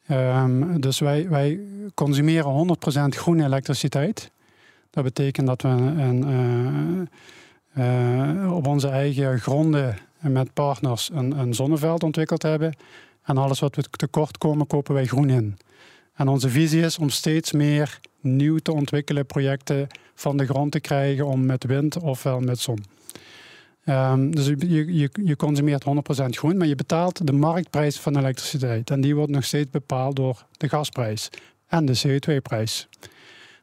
ehm, 0.06 0.81
dus 0.81 0.98
wij, 0.98 1.28
wij 1.28 1.60
consumeren 1.94 2.50
100% 2.50 3.16
groene 3.16 3.44
elektriciteit. 3.44 4.31
Dat 4.90 5.04
betekent 5.04 5.46
dat 5.46 5.62
we 5.62 5.69
een, 5.69 7.08
uh, 7.75 8.44
uh, 8.44 8.52
op 8.54 8.66
onze 8.66 8.88
eigen 8.88 9.40
gronden 9.40 9.98
met 10.20 10.52
partners 10.52 11.10
een, 11.12 11.38
een 11.38 11.54
zonneveld 11.54 12.02
ontwikkeld 12.02 12.43
hebben. 12.43 12.75
En 13.22 13.37
alles 13.38 13.60
wat 13.60 13.76
we 13.76 13.82
tekort 13.82 14.38
komen, 14.38 14.66
kopen 14.66 14.94
wij 14.94 15.06
groen 15.06 15.31
in. 15.31 15.56
En 16.14 16.28
onze 16.28 16.48
visie 16.48 16.82
is 16.82 16.98
om 16.98 17.10
steeds 17.10 17.52
meer 17.52 18.00
nieuw 18.20 18.58
te 18.58 18.72
ontwikkelen 18.72 19.26
projecten 19.26 19.87
van 20.14 20.37
de 20.37 20.46
grond 20.46 20.72
te 20.72 20.81
krijgen 20.81 21.26
om 21.26 21.46
met 21.46 21.64
wind 21.64 21.98
ofwel 21.98 22.40
met 22.40 22.58
zon. 22.58 22.84
Um, 23.88 24.34
dus 24.34 24.46
je, 24.46 24.94
je, 24.94 25.10
je 25.24 25.36
consumeert 25.36 25.84
100% 25.84 25.88
groen, 26.28 26.56
maar 26.56 26.66
je 26.66 26.74
betaalt 26.74 27.26
de 27.26 27.32
marktprijs 27.32 28.00
van 28.00 28.16
elektriciteit. 28.16 28.90
En 28.90 29.00
die 29.00 29.14
wordt 29.14 29.30
nog 29.32 29.44
steeds 29.44 29.70
bepaald 29.70 30.16
door 30.16 30.46
de 30.56 30.68
gasprijs 30.68 31.28
en 31.66 31.84
de 31.84 32.00
CO2-prijs. 32.06 32.88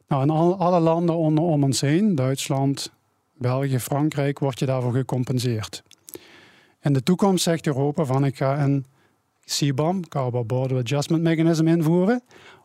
Nou, 0.08 0.22
in 0.22 0.30
al, 0.30 0.56
alle 0.56 0.80
landen 0.80 1.14
om, 1.14 1.38
om 1.38 1.64
ons 1.64 1.80
heen, 1.80 2.14
Duitsland, 2.14 2.92
België, 3.38 3.78
Frankrijk, 3.78 4.38
word 4.38 4.58
je 4.58 4.66
daarvoor 4.66 4.92
gecompenseerd. 4.92 5.82
In 6.82 6.92
de 6.92 7.02
toekomst 7.02 7.42
zegt 7.42 7.66
Europa 7.66 8.04
van 8.04 8.24
ik 8.24 8.36
ga 8.36 8.62
een 8.62 8.86
CBAM, 9.44 10.08
Carbon 10.08 10.46
Border 10.46 10.78
Adjustment 10.78 11.22
Mechanism, 11.22 11.66
invoeren. 11.66 12.22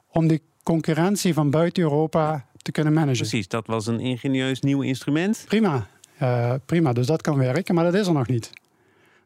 Om 0.08 0.28
de 0.28 0.42
concurrentie 0.64 1.34
van 1.34 1.50
buiten 1.50 1.84
Europa 1.84 2.46
te 2.58 2.72
kunnen 2.72 2.94
managen. 2.94 3.18
Precies, 3.18 3.48
dat 3.48 3.68
was 3.68 3.88
een 3.88 4.00
ingenieus 4.00 4.60
nieuw 4.60 4.82
instrument. 4.82 5.44
Prima, 5.48 5.88
uh, 6.22 6.54
prima. 6.66 6.94
Dus 6.94 7.08
dat 7.08 7.22
kan 7.22 7.38
werken, 7.38 7.76
maar 7.76 7.84
dat 7.84 7.94
is 7.94 8.08
er 8.08 8.14
nog 8.14 8.28
niet. 8.28 8.50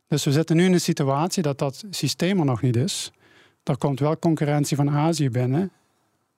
Dus 0.07 0.23
we 0.23 0.31
zitten 0.31 0.55
nu 0.55 0.65
in 0.65 0.73
een 0.73 0.79
situatie 0.79 1.43
dat 1.43 1.59
dat 1.59 1.83
systeem 1.89 2.39
er 2.39 2.45
nog 2.45 2.61
niet 2.61 2.75
is. 2.75 3.11
Er 3.63 3.77
komt 3.77 3.99
wel 3.99 4.19
concurrentie 4.19 4.75
van 4.75 4.89
Azië 4.89 5.29
binnen, 5.29 5.71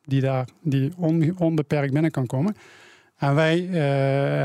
die 0.03 0.21
daar 0.21 0.47
die 0.61 0.93
onbeperkt 1.37 1.93
binnen 1.93 2.11
kan 2.11 2.25
komen. 2.25 2.55
En 3.15 3.35
wij 3.35 3.61
uh, 3.61 3.73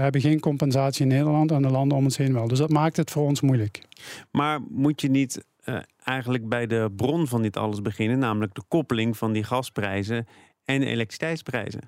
hebben 0.01 0.21
geen 0.21 0.41
compensatie 0.41 1.03
in 1.03 1.09
Nederland 1.09 1.51
en 1.51 1.63
de 1.63 1.71
landen 1.71 1.99
om 1.99 2.05
ons 2.05 2.17
heen 2.17 2.33
wel. 2.33 2.49
Dus 2.49 2.59
dat 2.59 2.71
maakt 2.71 2.97
het 2.97 3.11
voor 3.11 3.27
ons 3.27 3.41
moeilijk. 3.41 3.83
Maar 4.31 4.61
moet 4.69 5.01
je 5.01 5.11
niet 5.11 5.45
uh, 5.65 5.79
eigenlijk 6.05 6.49
bij 6.49 6.67
de 6.67 6.93
bron 6.97 7.27
van 7.27 7.43
dit 7.43 7.57
alles 7.57 7.83
beginnen, 7.83 8.19
namelijk 8.19 8.55
de 8.55 8.63
koppeling 8.69 9.17
van 9.17 9.33
die 9.33 9.45
gasprijzen 9.45 10.27
en 10.65 10.83
elektriciteitsprijzen. 10.83 11.81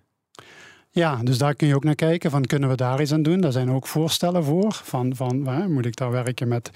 Ja, 0.95 1.17
dus 1.23 1.39
daar 1.39 1.55
kun 1.55 1.69
je 1.69 1.75
ook 1.75 1.85
naar 1.85 1.95
kijken. 1.95 2.31
Van 2.31 2.45
kunnen 2.45 2.69
we 2.69 2.75
daar 2.75 3.01
iets 3.01 3.13
aan 3.13 3.23
doen? 3.23 3.41
Daar 3.41 3.53
zijn 3.53 3.71
ook 3.71 3.87
voorstellen 3.87 4.45
voor. 4.45 4.73
Van, 4.73 5.17
van 5.17 5.47
hè, 5.47 5.69
moet 5.69 5.87
ik 5.87 5.97
daar 5.97 6.11
werken 6.11 6.49
met 6.49 6.71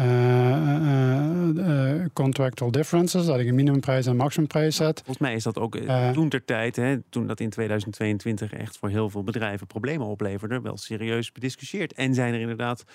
uh, 0.00 0.06
uh, 1.54 2.04
contractual 2.12 2.70
differences, 2.70 3.26
dat 3.26 3.38
ik 3.38 3.46
een 3.46 3.54
minimumprijs 3.54 4.04
en 4.04 4.10
een 4.10 4.16
maximumprijs 4.16 4.76
zet. 4.76 4.96
Volgens 4.96 5.18
mij 5.18 5.34
is 5.34 5.42
dat 5.42 5.58
ook 5.58 5.76
toen 6.12 6.28
ter 6.28 6.44
tijd, 6.44 6.76
hè, 6.76 6.96
toen 7.10 7.26
dat 7.26 7.40
in 7.40 7.50
2022 7.50 8.52
echt 8.52 8.78
voor 8.78 8.88
heel 8.88 9.10
veel 9.10 9.24
bedrijven 9.24 9.66
problemen 9.66 10.06
opleverde, 10.06 10.60
wel 10.60 10.76
serieus 10.76 11.32
bediscussieerd. 11.32 11.92
En 11.92 12.14
zijn 12.14 12.34
er 12.34 12.40
inderdaad 12.40 12.84
eh, 12.84 12.94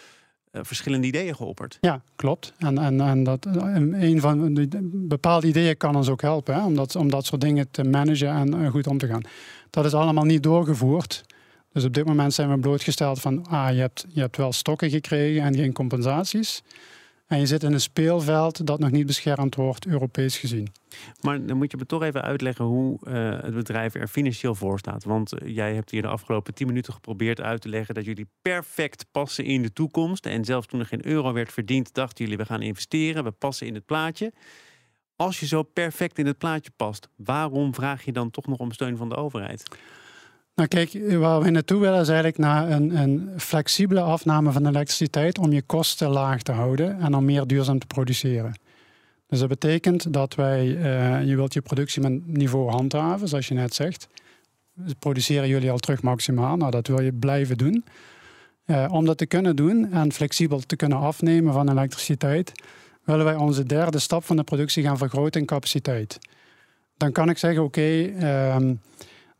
verschillende 0.61 1.07
ideeën 1.07 1.35
geopperd. 1.35 1.77
Ja, 1.81 2.01
klopt. 2.15 2.53
En, 2.57 2.77
en, 2.77 3.01
en 3.01 3.23
dat, 3.23 3.45
een 3.45 4.19
van 4.19 4.53
de 4.53 4.67
bepaalde 4.91 5.47
ideeën 5.47 5.77
kan 5.77 5.95
ons 5.95 6.09
ook 6.09 6.21
helpen 6.21 6.53
hè, 6.53 6.65
om, 6.97 7.09
dat, 7.09 7.25
soort 7.25 7.41
dingen 7.41 7.67
te 7.71 7.83
managen 7.83 8.29
en 8.29 8.55
uh, 8.55 8.69
goed 8.69 8.87
om 8.87 8.97
te 8.97 9.07
gaan. 9.07 9.21
Dat 9.69 9.85
is 9.85 9.93
allemaal 9.93 10.23
niet 10.23 10.43
doorgevoerd. 10.43 11.23
Dus 11.71 11.83
op 11.83 11.93
dit 11.93 12.05
moment 12.05 12.33
zijn 12.33 12.49
we 12.49 12.59
blootgesteld 12.59 13.21
van, 13.21 13.45
ah, 13.47 13.71
je 13.71 13.79
hebt, 13.79 14.05
je 14.09 14.19
hebt 14.19 14.37
wel 14.37 14.51
stokken 14.51 14.89
gekregen 14.89 15.43
en 15.43 15.55
geen 15.55 15.73
compensaties. 15.73 16.63
En 17.33 17.39
je 17.39 17.45
zit 17.45 17.63
in 17.63 17.73
een 17.73 17.81
speelveld 17.81 18.67
dat 18.67 18.79
nog 18.79 18.91
niet 18.91 19.05
beschermd 19.05 19.55
wordt, 19.55 19.85
Europees 19.85 20.37
gezien. 20.37 20.67
Maar 21.21 21.45
dan 21.45 21.57
moet 21.57 21.71
je 21.71 21.77
me 21.77 21.85
toch 21.85 22.03
even 22.03 22.21
uitleggen 22.21 22.65
hoe 22.65 22.99
uh, 23.07 23.41
het 23.41 23.53
bedrijf 23.53 23.95
er 23.95 24.07
financieel 24.07 24.55
voor 24.55 24.79
staat. 24.79 25.03
Want 25.03 25.33
uh, 25.33 25.55
jij 25.55 25.73
hebt 25.73 25.91
hier 25.91 26.01
de 26.01 26.07
afgelopen 26.07 26.53
10 26.53 26.67
minuten 26.67 26.93
geprobeerd 26.93 27.41
uit 27.41 27.61
te 27.61 27.69
leggen 27.69 27.95
dat 27.95 28.05
jullie 28.05 28.27
perfect 28.41 29.05
passen 29.11 29.45
in 29.45 29.61
de 29.61 29.73
toekomst. 29.73 30.25
En 30.25 30.45
zelfs 30.45 30.67
toen 30.67 30.79
er 30.79 30.85
geen 30.85 31.07
euro 31.07 31.33
werd 31.33 31.51
verdiend, 31.51 31.93
dachten 31.93 32.23
jullie 32.23 32.39
we 32.39 32.45
gaan 32.45 32.61
investeren, 32.61 33.23
we 33.23 33.31
passen 33.31 33.67
in 33.67 33.73
het 33.73 33.85
plaatje. 33.85 34.33
Als 35.15 35.39
je 35.39 35.45
zo 35.45 35.63
perfect 35.63 36.17
in 36.17 36.25
het 36.25 36.37
plaatje 36.37 36.71
past, 36.75 37.09
waarom 37.15 37.73
vraag 37.73 38.05
je 38.05 38.11
dan 38.11 38.31
toch 38.31 38.47
nog 38.47 38.57
om 38.57 38.71
steun 38.71 38.97
van 38.97 39.09
de 39.09 39.15
overheid? 39.15 39.63
Nou 40.55 40.67
kijk, 40.67 41.17
waar 41.17 41.41
we 41.41 41.49
naartoe 41.49 41.79
willen 41.79 42.01
is 42.01 42.07
eigenlijk 42.07 42.37
naar 42.37 42.71
een, 42.71 42.97
een, 42.97 43.29
flexibele 43.37 44.01
afname 44.01 44.51
van 44.51 44.67
elektriciteit 44.67 45.37
om 45.37 45.51
je 45.51 45.61
kosten 45.61 46.09
laag 46.09 46.41
te 46.41 46.51
houden 46.51 46.99
en 46.99 47.13
om 47.13 47.25
meer 47.25 47.47
duurzaam 47.47 47.79
te 47.79 47.87
produceren. 47.87 48.59
Dus 49.27 49.39
dat 49.39 49.49
betekent 49.49 50.13
dat 50.13 50.35
wij, 50.35 50.65
uh, 50.65 51.27
je 51.27 51.35
wilt 51.35 51.53
je 51.53 51.61
productie 51.61 52.01
met 52.01 52.27
niveau 52.27 52.69
handhaven, 52.69 53.27
zoals 53.27 53.47
je 53.47 53.53
net 53.53 53.73
zegt. 53.73 54.07
Dus 54.73 54.93
produceren 54.99 55.47
jullie 55.47 55.71
al 55.71 55.77
terug 55.77 56.01
maximaal, 56.01 56.57
nou 56.57 56.71
dat 56.71 56.87
wil 56.87 57.01
je 57.01 57.13
blijven 57.13 57.57
doen. 57.57 57.85
Uh, 58.65 58.85
om 58.91 59.05
dat 59.05 59.17
te 59.17 59.25
kunnen 59.25 59.55
doen 59.55 59.91
en 59.91 60.11
flexibel 60.11 60.59
te 60.59 60.75
kunnen 60.75 60.97
afnemen 60.97 61.53
van 61.53 61.69
elektriciteit, 61.69 62.51
willen 63.03 63.25
wij 63.25 63.35
onze 63.35 63.63
derde 63.63 63.99
stap 63.99 64.23
van 64.23 64.35
de 64.35 64.43
productie 64.43 64.83
gaan 64.83 64.97
vergroten 64.97 65.41
in 65.41 65.47
capaciteit. 65.47 66.19
dan 66.97 67.11
kan 67.11 67.29
ik 67.29 67.37
zeggen, 67.37 67.63
oké, 67.63 68.01
ehm, 68.19 68.73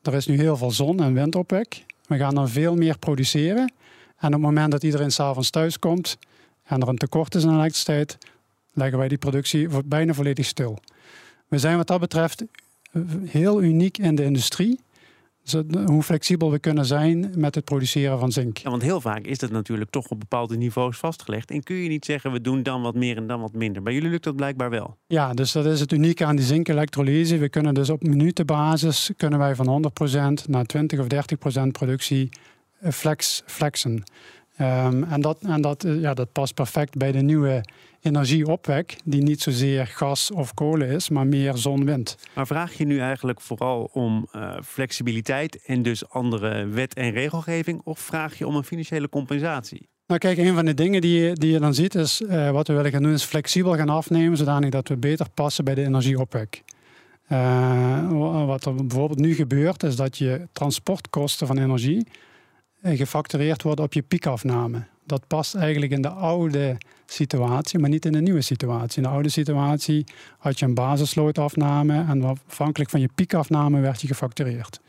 er 0.03 0.13
is 0.13 0.25
nu 0.25 0.38
heel 0.38 0.57
veel 0.57 0.72
zon- 0.72 1.03
en 1.03 1.13
windopwek. 1.13 1.86
We 2.07 2.17
gaan 2.17 2.36
dan 2.36 2.50
veel 2.50 2.75
meer 2.75 2.98
produceren. 2.98 3.74
En 4.17 4.27
op 4.27 4.33
het 4.33 4.41
moment 4.41 4.72
dat 4.72 4.83
iedereen 4.83 5.12
s'avonds 5.12 5.50
thuis 5.50 5.79
komt 5.79 6.17
en 6.63 6.81
er 6.81 6.88
een 6.88 6.98
tekort 6.98 7.36
is 7.36 7.45
aan 7.45 7.53
elektriciteit, 7.53 8.17
leggen 8.74 8.98
wij 8.98 9.07
die 9.07 9.17
productie 9.17 9.67
bijna 9.86 10.13
volledig 10.13 10.45
stil. 10.45 10.79
We 11.48 11.60
zijn 11.60 11.77
wat 11.77 11.88
dat 11.88 12.00
betreft 12.00 12.43
heel 13.25 13.62
uniek 13.62 13.98
in 13.98 14.15
de 14.15 14.24
industrie 14.24 14.79
hoe 15.85 16.03
flexibel 16.03 16.51
we 16.51 16.59
kunnen 16.59 16.85
zijn 16.85 17.31
met 17.35 17.55
het 17.55 17.63
produceren 17.63 18.19
van 18.19 18.31
zink. 18.31 18.57
Ja, 18.57 18.69
want 18.69 18.81
heel 18.81 19.01
vaak 19.01 19.25
is 19.25 19.38
dat 19.38 19.51
natuurlijk 19.51 19.89
toch 19.89 20.07
op 20.07 20.19
bepaalde 20.19 20.57
niveaus 20.57 20.97
vastgelegd. 20.97 21.51
En 21.51 21.63
kun 21.63 21.75
je 21.75 21.89
niet 21.89 22.05
zeggen, 22.05 22.31
we 22.31 22.41
doen 22.41 22.63
dan 22.63 22.81
wat 22.81 22.95
meer 22.95 23.17
en 23.17 23.27
dan 23.27 23.41
wat 23.41 23.53
minder. 23.53 23.83
Bij 23.83 23.93
jullie 23.93 24.09
lukt 24.09 24.23
dat 24.23 24.35
blijkbaar 24.35 24.69
wel. 24.69 24.97
Ja, 25.07 25.33
dus 25.33 25.51
dat 25.51 25.65
is 25.65 25.79
het 25.79 25.91
unieke 25.91 26.25
aan 26.25 26.35
die 26.35 26.45
zinkelektrolyse. 26.45 27.38
We 27.38 27.50
kunnen 27.50 27.73
dus 27.73 27.89
op 27.89 28.03
minutenbasis 28.03 29.12
kunnen 29.17 29.39
wij 29.39 29.55
van 29.55 29.91
100% 30.43 30.50
naar 30.50 30.65
20 30.65 31.00
of 31.00 31.07
30% 31.65 31.67
productie 31.71 32.29
eh, 32.79 32.91
flex, 32.91 33.43
flexen. 33.45 34.03
Um, 34.63 35.03
en 35.03 35.22
dat, 35.22 35.38
en 35.41 35.62
dat, 35.62 35.84
eh, 35.84 36.01
ja, 36.01 36.13
dat 36.13 36.32
past 36.32 36.53
perfect 36.53 36.98
bij 36.98 37.12
de 37.12 37.22
nieuwe 37.22 37.63
energieopwek, 38.01 38.96
die 39.03 39.22
niet 39.22 39.41
zozeer 39.41 39.88
gas 39.88 40.32
of 40.32 40.53
kolen 40.53 40.88
is, 40.88 41.10
maar 41.10 41.27
meer 41.27 41.58
zon-wind. 41.58 42.17
Maar 42.36 42.48
vraag 42.48 42.74
je 42.74 42.86
nu 42.86 43.00
eigenlijk 43.00 43.41
vooral 43.41 43.89
om 43.93 44.27
uh, 44.36 44.53
flexibiliteit 44.63 45.63
en 45.65 45.82
dus 45.82 46.10
andere 46.10 46.67
wet- 46.67 46.93
en 46.93 47.12
regelgeving, 47.12 47.82
of 47.84 48.00
vraag 48.00 48.38
je 48.38 48.48
om 48.48 48.55
een 48.55 48.63
financiële 48.63 49.10
compensatie? 49.10 49.88
Nou 50.08 50.20
kijk, 50.20 50.38
een 50.38 50.53
van 50.53 50.65
de 50.65 50.74
dingen 50.74 51.01
die 51.01 51.22
je, 51.22 51.34
die 51.34 51.51
je 51.51 51.60
dan 51.60 51.74
ziet 51.74 51.96
is, 51.96 52.22
uh, 52.22 52.51
wat 52.51 52.67
we 52.67 52.74
willen 52.74 52.91
gaan 52.91 53.03
doen, 53.03 53.13
is 53.13 53.24
flexibel 53.24 53.75
gaan 53.75 53.89
afnemen, 53.89 54.38
zodanig 54.38 54.70
dat 54.70 54.88
we 54.88 54.98
beter 54.98 55.27
passen 55.34 55.63
bij 55.63 55.75
de 55.75 55.84
energieopwek. 55.84 56.63
Uh, 57.32 58.46
wat 58.46 58.65
er 58.65 58.75
bijvoorbeeld 58.75 59.20
nu 59.20 59.34
gebeurt, 59.34 59.84
is 59.84 59.96
dat 59.96 60.17
je 60.17 60.48
transportkosten 60.51 61.48
van 61.48 61.58
energie 61.58 62.08
gefactureerd 62.84 63.63
worden 63.63 63.86
op 63.86 63.94
je 63.94 64.02
piekafname. 64.02 64.84
Dat 65.06 65.28
past 65.28 65.56
eigenlijk 65.56 65.92
in 65.92 66.02
de 66.02 66.10
oude 66.10 66.78
situatie, 67.06 67.80
maar 67.80 67.90
niet 67.90 68.06
in 68.06 68.12
de 68.12 68.22
nieuwe 68.22 68.42
situatie. 68.42 68.98
In 68.98 69.04
de 69.04 69.13
oude 69.13 69.30
situatie 69.30 70.06
had 70.38 70.60
je 70.60 70.66
een 70.66 70.74
basisloodafname 70.74 72.06
en 72.08 72.24
afhankelijk 72.24 72.90
van 72.90 73.00
je 73.00 73.10
piekafname 73.16 73.80
werd 73.80 74.02
je 74.02 74.08
gefactureerd. 74.08 74.80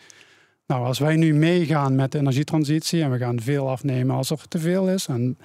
Nou, 0.66 0.84
als 0.84 0.98
wij 0.98 1.16
nu 1.16 1.34
meegaan 1.34 1.94
met 1.94 2.12
de 2.12 2.18
energietransitie 2.18 3.02
en 3.02 3.10
we 3.10 3.18
gaan 3.18 3.40
veel 3.40 3.70
afnemen 3.70 4.16
als 4.16 4.30
er 4.30 4.48
te 4.48 4.58
veel 4.58 4.88
is 4.88 5.06
en 5.06 5.38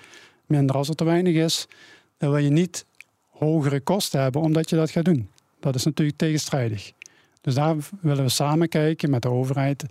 minder 0.45 0.75
als 0.75 0.89
er 0.89 0.95
te 0.95 1.03
weinig 1.03 1.35
is, 1.35 1.67
dan 2.17 2.29
wil 2.29 2.39
je 2.39 2.49
niet 2.49 2.85
hogere 3.27 3.79
kosten 3.79 4.21
hebben 4.21 4.41
omdat 4.41 4.69
je 4.69 4.75
dat 4.75 4.89
gaat 4.89 5.05
doen. 5.05 5.29
Dat 5.59 5.75
is 5.75 5.83
natuurlijk 5.83 6.17
tegenstrijdig. 6.17 6.91
Dus 7.41 7.53
daar 7.53 7.75
willen 8.01 8.23
we 8.23 8.29
samen 8.29 8.69
kijken 8.69 9.09
met 9.09 9.21
de 9.21 9.29
overheid 9.29 9.85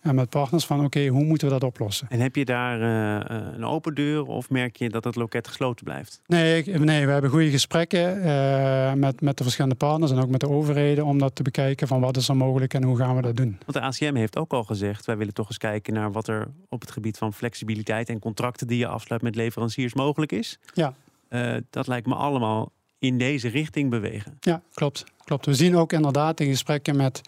en 0.00 0.14
met 0.14 0.28
partners 0.28 0.66
van 0.66 0.84
oké, 0.84 1.06
hoe 1.06 1.24
moeten 1.24 1.46
we 1.46 1.52
dat 1.52 1.64
oplossen? 1.64 2.06
En 2.10 2.20
heb 2.20 2.36
je 2.36 2.44
daar 2.44 2.80
uh, 2.80 3.54
een 3.54 3.64
open 3.64 3.94
deur 3.94 4.26
of 4.26 4.50
merk 4.50 4.76
je 4.76 4.88
dat 4.88 5.04
het 5.04 5.16
loket 5.16 5.48
gesloten 5.48 5.84
blijft? 5.84 6.20
Nee, 6.26 6.64
nee 6.64 7.06
we 7.06 7.12
hebben 7.12 7.30
goede 7.30 7.50
gesprekken 7.50 8.16
uh, 8.18 8.92
met, 8.92 9.20
met 9.20 9.36
de 9.36 9.42
verschillende 9.42 9.76
partners 9.76 10.10
en 10.10 10.18
ook 10.18 10.28
met 10.28 10.40
de 10.40 10.48
overheden 10.48 11.04
om 11.04 11.18
dat 11.18 11.34
te 11.34 11.42
bekijken 11.42 11.88
van 11.88 12.00
wat 12.00 12.16
is 12.16 12.28
er 12.28 12.36
mogelijk 12.36 12.74
en 12.74 12.82
hoe 12.82 12.96
gaan 12.96 13.16
we 13.16 13.22
dat 13.22 13.36
doen. 13.36 13.58
Want 13.66 13.72
de 13.72 14.06
ACM 14.06 14.14
heeft 14.14 14.36
ook 14.36 14.52
al 14.52 14.64
gezegd, 14.64 15.06
wij 15.06 15.16
willen 15.16 15.34
toch 15.34 15.48
eens 15.48 15.58
kijken 15.58 15.94
naar 15.94 16.12
wat 16.12 16.28
er 16.28 16.48
op 16.68 16.80
het 16.80 16.90
gebied 16.90 17.18
van 17.18 17.32
flexibiliteit 17.32 18.08
en 18.08 18.18
contracten 18.18 18.66
die 18.66 18.78
je 18.78 18.86
afsluit 18.86 19.22
met 19.22 19.34
leveranciers 19.34 19.94
mogelijk 19.94 20.32
is. 20.32 20.58
Ja. 20.74 20.94
Uh, 21.30 21.56
dat 21.70 21.86
lijkt 21.86 22.06
me 22.06 22.14
allemaal 22.14 22.72
in 22.98 23.18
deze 23.18 23.48
richting 23.48 23.90
bewegen. 23.90 24.36
Ja, 24.40 24.62
klopt. 24.74 25.04
klopt. 25.24 25.46
We 25.46 25.54
zien 25.54 25.76
ook 25.76 25.92
inderdaad 25.92 26.40
in 26.40 26.48
gesprekken 26.48 26.96
met 26.96 27.20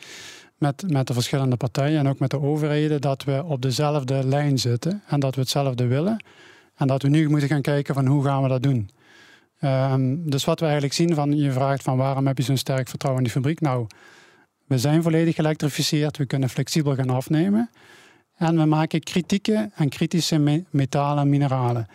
met, 0.62 0.85
met 0.90 1.07
de 1.07 1.12
verschillende 1.12 1.57
partijen 1.57 1.99
en 1.99 2.09
ook 2.09 2.19
met 2.19 2.31
de 2.31 2.40
overheden 2.40 3.00
dat 3.00 3.25
we 3.25 3.45
op 3.45 3.62
dezelfde 3.62 4.26
lijn 4.26 4.59
zitten 4.59 5.02
en 5.07 5.21
dat 5.21 5.35
we 5.35 5.40
hetzelfde 5.40 5.87
willen. 5.87 6.25
En 6.75 6.87
dat 6.87 7.02
we 7.02 7.09
nu 7.09 7.28
moeten 7.28 7.49
gaan 7.49 7.62
kijken 7.62 7.95
van 7.95 8.07
hoe 8.07 8.25
gaan 8.25 8.42
we 8.42 8.49
dat 8.49 8.62
doen. 8.62 8.90
Um, 9.61 10.31
dus 10.31 10.45
wat 10.45 10.59
we 10.59 10.64
eigenlijk 10.64 10.95
zien 10.95 11.14
van, 11.14 11.37
je 11.37 11.52
vraagt 11.52 11.83
van 11.83 11.97
waarom 11.97 12.26
heb 12.26 12.38
je 12.38 12.45
zo'n 12.45 12.57
sterk 12.57 12.88
vertrouwen 12.88 13.25
in 13.25 13.31
die 13.31 13.40
fabriek? 13.40 13.61
Nou, 13.61 13.87
we 14.66 14.78
zijn 14.78 15.02
volledig 15.02 15.35
geëlektrificeerd, 15.35 16.16
we 16.16 16.26
kunnen 16.26 16.49
flexibel 16.49 16.95
gaan 16.95 17.11
afnemen. 17.11 17.71
En 18.37 18.57
we 18.57 18.64
maken 18.64 19.00
kritieke 19.00 19.71
en 19.75 19.88
kritische 19.88 20.64
metalen 20.71 21.23
en 21.23 21.28
mineralen. 21.28 21.87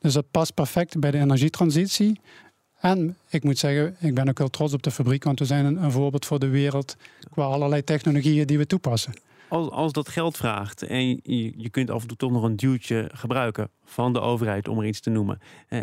Dus 0.00 0.12
dat 0.12 0.30
past 0.30 0.54
perfect 0.54 0.98
bij 0.98 1.10
de 1.10 1.18
energietransitie. 1.18 2.20
En 2.84 3.16
ik 3.30 3.44
moet 3.44 3.58
zeggen, 3.58 3.96
ik 4.00 4.14
ben 4.14 4.28
ook 4.28 4.38
heel 4.38 4.50
trots 4.50 4.72
op 4.72 4.82
de 4.82 4.90
fabriek, 4.90 5.24
want 5.24 5.38
we 5.38 5.44
zijn 5.44 5.64
een, 5.64 5.90
voorbeeld 5.90 6.26
voor 6.26 6.38
de 6.38 6.48
wereld 6.48 6.96
qua 7.30 7.44
allerlei 7.44 7.84
technologieën 7.84 8.46
die 8.46 8.58
we 8.58 8.66
toepassen. 8.66 9.12
Als, 9.48 9.70
als 9.70 9.92
dat 9.92 10.08
geld 10.08 10.36
vraagt 10.36 10.82
en 10.82 11.20
je, 11.56 11.68
kunt 11.70 11.90
af 11.90 12.02
en 12.02 12.08
toe 12.08 12.16
toch 12.16 12.30
nog 12.30 12.42
een 12.42 12.56
duwtje 12.56 13.10
gebruiken 13.12 13.70
van 13.84 14.12
de 14.12 14.20
overheid, 14.20 14.68
om 14.68 14.78
er 14.78 14.86
iets 14.86 15.00
te 15.00 15.10
noemen. 15.10 15.38
Eh, 15.68 15.80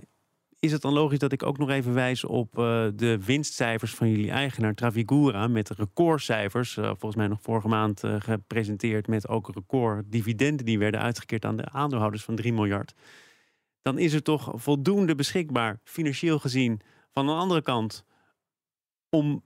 is 0.60 0.72
het 0.72 0.82
dan 0.82 0.94
logisch 0.94 1.20
dat 1.20 1.32
ik 1.32 1.44
ook 1.44 1.58
nog 1.58 1.70
even 1.70 1.94
wijs 1.94 2.24
op 2.24 2.58
uh, 2.58 2.88
de 2.96 3.20
winstcijfers 3.26 3.94
van 3.94 4.10
jullie 4.10 4.32
eigenaar 4.32 4.74
Travigura 4.74 5.48
met 5.48 5.70
recordcijfers, 5.70 6.76
uh, 6.76 6.86
volgens 6.86 7.16
mij 7.16 7.28
nog 7.28 7.42
vorige 7.42 7.68
maand 7.68 8.04
gepresenteerd 8.20 9.08
met 9.08 9.28
ook 9.28 9.50
record 9.54 10.12
dividenden 10.12 10.66
die 10.66 10.80
werden 10.80 11.02
uitgekeerd 11.02 11.46
aan 11.46 11.58
de 11.58 11.70
aandeelhouders 11.70 12.24
van 12.24 12.36
3 12.36 12.54
miljard 12.54 12.94
dan 13.82 13.98
is 13.98 14.14
er 14.14 14.24
toch 14.24 14.52
voldoende 14.54 15.16
beschikbaar, 15.16 15.80
financieel 15.84 16.40
gezien, 16.40 16.82
van 17.12 17.30
een 17.30 17.38
andere 17.38 17.62
kant, 17.62 18.04
om 19.10 19.44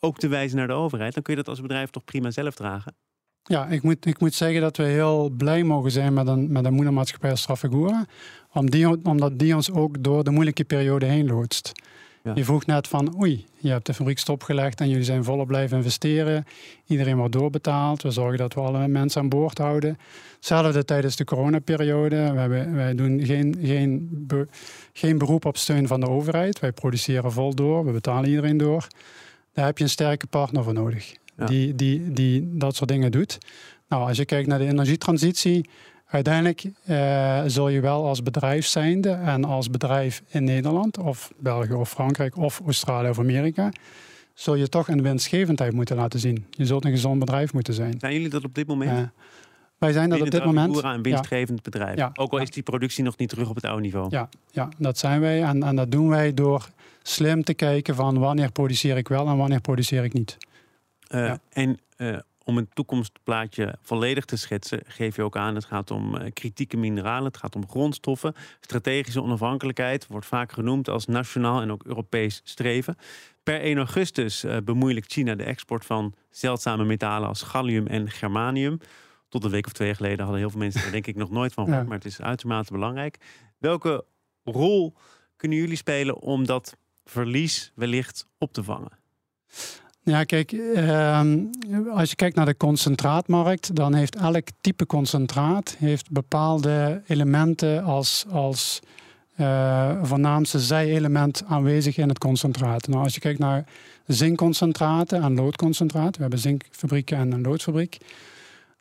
ook 0.00 0.18
te 0.18 0.28
wijzen 0.28 0.58
naar 0.58 0.66
de 0.66 0.72
overheid. 0.72 1.14
Dan 1.14 1.22
kun 1.22 1.34
je 1.36 1.42
dat 1.42 1.48
als 1.48 1.60
bedrijf 1.60 1.90
toch 1.90 2.04
prima 2.04 2.30
zelf 2.30 2.54
dragen. 2.54 2.96
Ja, 3.42 3.66
ik 3.66 3.82
moet, 3.82 4.06
ik 4.06 4.20
moet 4.20 4.34
zeggen 4.34 4.60
dat 4.60 4.76
we 4.76 4.82
heel 4.82 5.30
blij 5.30 5.62
mogen 5.62 5.90
zijn 5.90 6.12
met 6.12 6.26
een, 6.26 6.52
met 6.52 6.64
een 6.64 6.74
moedermaatschappij 6.74 7.30
als 7.30 7.42
Trafigura. 7.42 8.06
Om 8.52 8.70
die, 8.70 9.04
omdat 9.04 9.38
die 9.38 9.54
ons 9.54 9.70
ook 9.70 10.02
door 10.02 10.24
de 10.24 10.30
moeilijke 10.30 10.64
periode 10.64 11.06
heen 11.06 11.26
loodst. 11.26 11.72
Je 12.34 12.44
vroeg 12.44 12.66
net 12.66 12.88
van, 12.88 13.20
oei, 13.20 13.46
je 13.56 13.68
hebt 13.70 13.86
de 13.86 13.94
fabriek 13.94 14.18
stopgelegd 14.18 14.80
en 14.80 14.88
jullie 14.88 15.04
zijn 15.04 15.24
volop 15.24 15.46
blijven 15.46 15.76
investeren. 15.76 16.44
Iedereen 16.86 17.16
wordt 17.16 17.32
doorbetaald. 17.32 18.02
We 18.02 18.10
zorgen 18.10 18.38
dat 18.38 18.54
we 18.54 18.60
alle 18.60 18.88
mensen 18.88 19.20
aan 19.20 19.28
boord 19.28 19.58
houden. 19.58 19.98
Hetzelfde 20.34 20.84
tijdens 20.84 21.16
de 21.16 21.24
coronaperiode. 21.24 22.32
We 22.32 22.38
hebben, 22.38 22.74
wij 22.74 22.94
doen 22.94 23.24
geen, 23.24 23.56
geen, 23.62 24.26
geen 24.92 25.18
beroep 25.18 25.44
op 25.44 25.56
steun 25.56 25.86
van 25.86 26.00
de 26.00 26.08
overheid. 26.08 26.60
Wij 26.60 26.72
produceren 26.72 27.32
vol 27.32 27.54
door, 27.54 27.84
we 27.84 27.92
betalen 27.92 28.28
iedereen 28.28 28.56
door. 28.56 28.86
Daar 29.52 29.66
heb 29.66 29.78
je 29.78 29.84
een 29.84 29.90
sterke 29.90 30.26
partner 30.26 30.64
voor 30.64 30.74
nodig. 30.74 31.14
Die, 31.46 31.74
die, 31.74 32.12
die 32.12 32.56
dat 32.56 32.76
soort 32.76 32.90
dingen 32.90 33.12
doet. 33.12 33.38
Nou, 33.88 34.08
als 34.08 34.16
je 34.16 34.24
kijkt 34.24 34.48
naar 34.48 34.58
de 34.58 34.66
energietransitie, 34.66 35.68
Uiteindelijk 36.14 36.64
uh, 36.88 37.42
zul 37.46 37.68
je 37.68 37.80
wel 37.80 38.06
als 38.06 38.22
bedrijf 38.22 38.66
zijnde 38.66 39.10
en 39.10 39.44
als 39.44 39.70
bedrijf 39.70 40.22
in 40.28 40.44
Nederland 40.44 40.98
of 40.98 41.32
België 41.38 41.72
of 41.72 41.90
Frankrijk 41.90 42.36
of 42.36 42.60
Australië 42.64 43.08
of 43.08 43.18
Amerika, 43.18 43.70
zul 44.34 44.54
je 44.54 44.68
toch 44.68 44.88
een 44.88 45.02
winstgevendheid 45.02 45.72
moeten 45.72 45.96
laten 45.96 46.20
zien. 46.20 46.46
Je 46.50 46.66
zult 46.66 46.84
een 46.84 46.90
gezond 46.90 47.18
bedrijf 47.18 47.52
moeten 47.52 47.74
zijn. 47.74 47.94
Zijn 47.98 48.12
jullie 48.12 48.28
dat 48.28 48.44
op 48.44 48.54
dit 48.54 48.66
moment? 48.66 48.98
Uh, 48.98 49.06
wij 49.78 49.92
zijn 49.92 50.08
dat 50.08 50.20
op 50.20 50.30
dit 50.30 50.44
moment. 50.44 50.82
een 50.82 51.02
winstgevend 51.02 51.62
bedrijf. 51.62 51.96
Ja, 51.96 52.10
ook 52.14 52.32
al 52.32 52.38
is 52.38 52.50
die 52.50 52.62
productie 52.62 53.04
nog 53.04 53.16
niet 53.16 53.28
terug 53.28 53.48
op 53.48 53.54
het 53.54 53.64
oude 53.64 53.82
niveau. 53.82 54.06
Ja, 54.10 54.28
ja 54.50 54.68
dat 54.78 54.98
zijn 54.98 55.20
wij. 55.20 55.42
En, 55.42 55.62
en 55.62 55.76
dat 55.76 55.90
doen 55.90 56.08
wij 56.08 56.34
door 56.34 56.68
slim 57.02 57.44
te 57.44 57.54
kijken 57.54 57.94
van 57.94 58.18
wanneer 58.18 58.52
produceer 58.52 58.96
ik 58.96 59.08
wel 59.08 59.28
en 59.28 59.36
wanneer 59.36 59.60
produceer 59.60 60.04
ik 60.04 60.12
niet. 60.12 60.36
Uh, 61.10 61.32
en 61.52 61.78
om 62.44 62.58
een 62.58 62.68
toekomstplaatje 62.72 63.74
volledig 63.80 64.24
te 64.24 64.36
schetsen, 64.36 64.80
geef 64.86 65.16
je 65.16 65.22
ook 65.22 65.36
aan: 65.36 65.54
het 65.54 65.64
gaat 65.64 65.90
om 65.90 66.16
uh, 66.16 66.30
kritieke 66.32 66.76
mineralen, 66.76 67.24
het 67.24 67.36
gaat 67.36 67.56
om 67.56 67.68
grondstoffen. 67.68 68.34
Strategische 68.60 69.22
onafhankelijkheid 69.22 70.06
wordt 70.06 70.26
vaak 70.26 70.52
genoemd 70.52 70.88
als 70.88 71.06
nationaal 71.06 71.60
en 71.60 71.72
ook 71.72 71.84
Europees 71.84 72.40
streven. 72.44 72.96
Per 73.42 73.60
1 73.60 73.76
augustus 73.76 74.44
uh, 74.44 74.56
bemoeilijkt 74.64 75.12
China 75.12 75.34
de 75.34 75.44
export 75.44 75.84
van 75.84 76.14
zeldzame 76.30 76.84
metalen 76.84 77.28
als 77.28 77.42
gallium 77.42 77.86
en 77.86 78.10
germanium. 78.10 78.78
Tot 79.28 79.44
een 79.44 79.50
week 79.50 79.66
of 79.66 79.72
twee 79.72 79.94
geleden 79.94 80.18
hadden 80.18 80.38
heel 80.38 80.50
veel 80.50 80.60
mensen 80.60 80.84
er 80.84 80.92
denk 80.92 81.06
ik 81.06 81.16
nog 81.16 81.30
nooit 81.30 81.52
van 81.52 81.64
gehoord, 81.66 81.86
maar 81.86 81.96
het 81.96 82.06
is 82.06 82.20
uitermate 82.20 82.72
belangrijk. 82.72 83.16
Welke 83.58 84.04
rol 84.44 84.94
kunnen 85.36 85.58
jullie 85.58 85.76
spelen 85.76 86.18
om 86.18 86.46
dat 86.46 86.76
verlies 87.04 87.72
wellicht 87.74 88.26
op 88.38 88.52
te 88.52 88.64
vangen? 88.64 88.98
Ja, 90.04 90.24
kijk, 90.24 90.52
ehm, 90.52 91.38
als 91.92 92.10
je 92.10 92.16
kijkt 92.16 92.36
naar 92.36 92.46
de 92.46 92.56
concentraatmarkt, 92.56 93.76
dan 93.76 93.94
heeft 93.94 94.16
elk 94.16 94.46
type 94.60 94.86
concentraat 94.86 95.76
heeft 95.78 96.10
bepaalde 96.10 97.02
elementen 97.06 97.84
als, 97.84 98.24
als 98.30 98.80
uh, 99.40 100.02
voornaamste 100.02 100.60
zij-element 100.60 101.44
aanwezig 101.46 101.96
in 101.96 102.08
het 102.08 102.18
concentraat. 102.18 102.88
Nou, 102.88 103.02
als 103.02 103.14
je 103.14 103.20
kijkt 103.20 103.38
naar 103.38 103.64
zinkconcentraten 104.06 105.22
en 105.22 105.34
loodconcentraten, 105.34 106.14
we 106.14 106.20
hebben 106.20 106.38
zinkfabrieken 106.38 107.18
en 107.18 107.32
een 107.32 107.42
loodfabriek, 107.42 107.98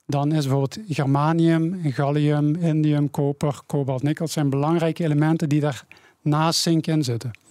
dan 0.06 0.32
is 0.32 0.48
bijvoorbeeld 0.48 0.80
germanium, 0.88 1.80
gallium, 1.84 2.56
indium, 2.56 3.12
koper, 3.12 3.60
kobalt, 3.66 4.04
nikkel 4.04 4.28
zijn 4.28 4.50
belangrijke 4.50 5.04
elementen 5.04 5.50
die 5.50 5.60
daar 5.60 5.86
naast 6.22 6.62
zink 6.62 6.88
in 6.88 7.04
zitten. 7.04 7.43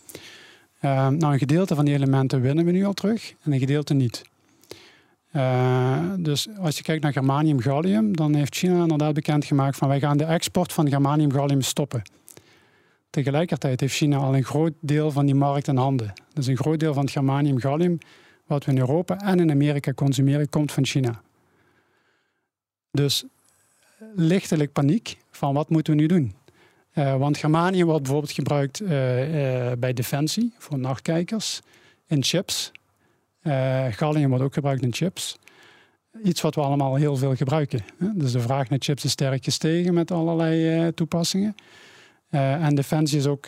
Uh, 0.85 1.09
nou, 1.09 1.33
een 1.33 1.39
gedeelte 1.39 1.75
van 1.75 1.85
die 1.85 1.95
elementen 1.95 2.41
winnen 2.41 2.65
we 2.65 2.71
nu 2.71 2.85
al 2.85 2.93
terug 2.93 3.35
en 3.43 3.53
een 3.53 3.59
gedeelte 3.59 3.95
niet. 3.95 4.23
dus 6.19 6.49
als 6.59 6.77
je 6.77 6.83
kijkt 6.83 7.03
naar 7.03 7.13
germanium-gallium, 7.13 8.17
dan 8.17 8.35
heeft 8.35 8.55
China 8.55 8.83
inderdaad 8.83 9.15
bekendgemaakt 9.15 9.77
van 9.77 9.89
wij 9.89 10.01
gaan 10.01 10.17
de 10.17 10.25
export 10.25 10.73
van 10.73 10.89
germanium-gallium 10.89 11.61
stoppen. 11.61 12.03
Tegelijkertijd 13.11 13.81
heeft 13.81 13.95
China 13.95 14.17
al 14.17 14.37
een 14.37 14.45
groot 14.45 14.73
deel 14.81 15.11
van 15.11 15.27
die 15.27 15.35
markt 15.35 15.69
in 15.69 15.77
handen. 15.77 16.13
Dus 16.33 16.47
een 16.47 16.57
groot 16.57 16.81
deel 16.81 16.95
van 16.95 17.03
het 17.03 17.13
germanium-gallium 17.13 17.99
wat 18.47 18.65
we 18.65 18.73
in 18.73 18.79
Europa 18.79 19.19
en 19.19 19.41
in 19.41 19.51
Amerika 19.51 19.93
consumeren, 19.93 20.49
komt 20.49 20.73
van 20.73 20.87
China. 20.87 21.23
Dus 22.91 23.25
lichtelijk 24.15 24.73
paniek 24.73 25.17
van 25.31 25.55
wat 25.55 25.69
moeten 25.69 25.95
we 25.95 26.01
nu 26.01 26.07
doen? 26.07 26.35
Uh, 26.95 27.17
want 27.17 27.37
germanium 27.37 27.87
wordt 27.87 28.03
bijvoorbeeld 28.03 28.33
gebruikt 28.33 28.81
uh, 28.81 28.91
uh, 28.91 29.73
bij 29.79 29.93
defensie 29.93 30.55
voor 30.59 30.79
nachtkijkers 30.79 31.61
in 32.07 32.23
chips. 32.23 32.73
gallium 33.91 34.29
wordt 34.29 34.45
ook 34.45 34.55
gebruikt 34.55 34.83
in 34.83 34.93
chips. 34.93 35.37
Iets 36.25 36.41
wat 36.41 36.55
we 36.55 36.61
allemaal 36.61 36.95
heel 36.95 37.17
veel 37.17 37.35
gebruiken. 37.35 37.85
Hè? 37.99 38.07
Dus 38.15 38.33
de 38.33 38.41
vraag 38.41 38.69
naar 38.69 38.79
chips 38.83 39.05
is 39.05 39.11
sterk 39.11 39.45
gestegen 39.45 39.95
met 39.95 40.11
allerlei 40.11 40.95
toepassingen. 40.95 41.55
en 42.31 42.75
defensie 42.75 43.19
is 43.19 43.27
ook 43.27 43.47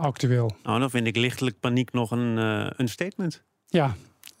actueel. 0.00 0.50
Nou, 0.62 0.80
dan 0.80 0.90
vind 0.90 1.06
ik 1.06 1.16
lichtelijk 1.16 1.60
paniek 1.60 1.92
nog 1.92 2.10
een, 2.10 2.36
een 2.80 2.88
statement. 2.88 3.42
Ja, 3.66 3.94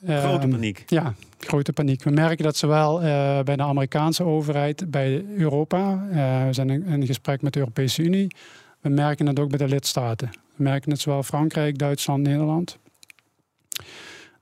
Grote 0.04 0.42
ehm, 0.42 0.50
paniek. 0.50 0.82
ja, 0.86 1.14
grote 1.38 1.72
paniek. 1.72 2.02
We 2.02 2.10
merken 2.10 2.44
dat 2.44 2.56
zowel 2.56 3.02
uh, 3.02 3.40
bij 3.40 3.56
de 3.56 3.62
Amerikaanse 3.62 4.24
overheid, 4.24 4.90
bij 4.90 5.24
Europa, 5.36 6.06
uh, 6.10 6.46
we 6.46 6.52
zijn 6.52 6.70
in, 6.70 6.86
in, 6.86 7.06
gesprek 7.06 7.42
met 7.42 7.52
de 7.52 7.58
Europese 7.58 8.02
Unie, 8.02 8.34
we 8.80 8.88
merken 8.88 9.26
het 9.26 9.38
ook 9.38 9.48
bij 9.48 9.58
de 9.58 9.68
lidstaten. 9.68 10.30
We 10.56 10.62
merken 10.62 10.90
het 10.90 11.00
zowel 11.00 11.22
Frankrijk, 11.22 11.78
Duitsland, 11.78 12.22
Nederland. 12.22 12.78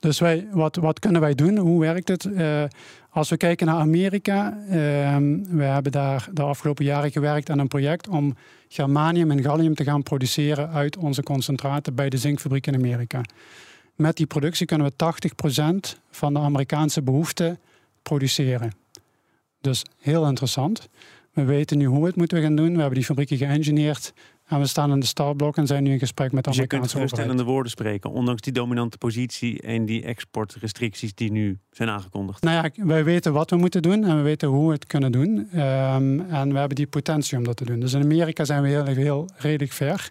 Dus 0.00 0.18
wij, 0.18 0.46
wat, 0.50 0.76
wat 0.76 0.98
kunnen 0.98 1.20
wij 1.20 1.34
doen? 1.34 1.56
Hoe 1.56 1.80
werkt 1.80 2.08
het? 2.08 2.25
Uh, 2.25 2.62
als 3.10 3.28
we 3.28 3.36
kijken 3.36 3.66
naar 3.66 3.76
Amerika, 3.76 4.58
ehm, 4.70 5.38
we 5.48 5.62
hebben 5.62 5.92
daar 5.92 6.28
de 6.32 6.42
afgelopen 6.42 6.84
jaren 6.84 7.10
gewerkt 7.10 7.50
aan 7.50 7.58
een 7.58 7.68
project 7.68 8.08
om 8.08 8.36
germanium 8.68 9.30
en 9.30 9.42
gallium 9.42 9.75
te 9.75 9.84
gaan 9.84 10.02
produceren 10.02 10.70
uit 10.70 10.96
onze 10.96 11.22
concentraten 11.22 11.94
bij 11.94 12.08
de 12.08 12.16
zinkfabriek 12.16 12.66
in 12.66 12.75
Amerika. 12.75 13.20
Met 13.96 14.16
die 14.16 14.26
productie 14.26 14.66
kunnen 14.66 14.86
we 14.86 15.14
80% 15.96 15.98
van 16.10 16.34
de 16.34 16.40
Amerikaanse 16.40 17.02
behoeften 17.02 17.58
produceren. 18.02 18.72
Dus 19.60 19.84
heel 19.98 20.26
interessant. 20.26 20.88
We 21.32 21.44
weten 21.44 21.78
nu 21.78 21.84
hoe 21.84 22.00
we 22.00 22.06
het 22.06 22.16
moeten 22.16 22.42
gaan 22.42 22.56
doen. 22.56 22.72
We 22.72 22.78
hebben 22.78 22.94
die 22.94 23.04
fabrieken 23.04 23.36
geëngineerd. 23.36 24.12
En 24.46 24.60
we 24.60 24.66
staan 24.66 24.92
in 24.92 25.00
de 25.00 25.06
startblok 25.06 25.56
en 25.56 25.66
zijn 25.66 25.82
nu 25.82 25.92
in 25.92 25.98
gesprek 25.98 26.32
met 26.32 26.44
de 26.44 26.50
dus 26.50 26.58
Amerikaanse 26.58 26.96
overheid. 26.96 27.28
je 27.28 27.34
kunt 27.34 27.48
woorden 27.48 27.70
spreken, 27.70 28.10
ondanks 28.10 28.42
die 28.42 28.52
dominante 28.52 28.98
positie 28.98 29.60
en 29.60 29.86
die 29.86 30.02
exportrestricties 30.02 31.14
die 31.14 31.32
nu 31.32 31.58
zijn 31.70 31.88
aangekondigd. 31.88 32.42
Nou 32.42 32.70
ja, 32.74 32.84
wij 32.84 33.04
weten 33.04 33.32
wat 33.32 33.50
we 33.50 33.56
moeten 33.56 33.82
doen 33.82 34.04
en 34.04 34.16
we 34.16 34.22
weten 34.22 34.48
hoe 34.48 34.66
we 34.66 34.72
het 34.72 34.86
kunnen 34.86 35.12
doen. 35.12 35.38
Um, 35.60 36.20
en 36.20 36.52
we 36.52 36.58
hebben 36.58 36.76
die 36.76 36.86
potentie 36.86 37.38
om 37.38 37.44
dat 37.44 37.56
te 37.56 37.64
doen. 37.64 37.80
Dus 37.80 37.92
in 37.92 38.02
Amerika 38.02 38.44
zijn 38.44 38.62
we 38.62 38.68
heel, 38.68 38.84
heel 38.84 39.28
redelijk 39.36 39.72
ver. 39.72 40.10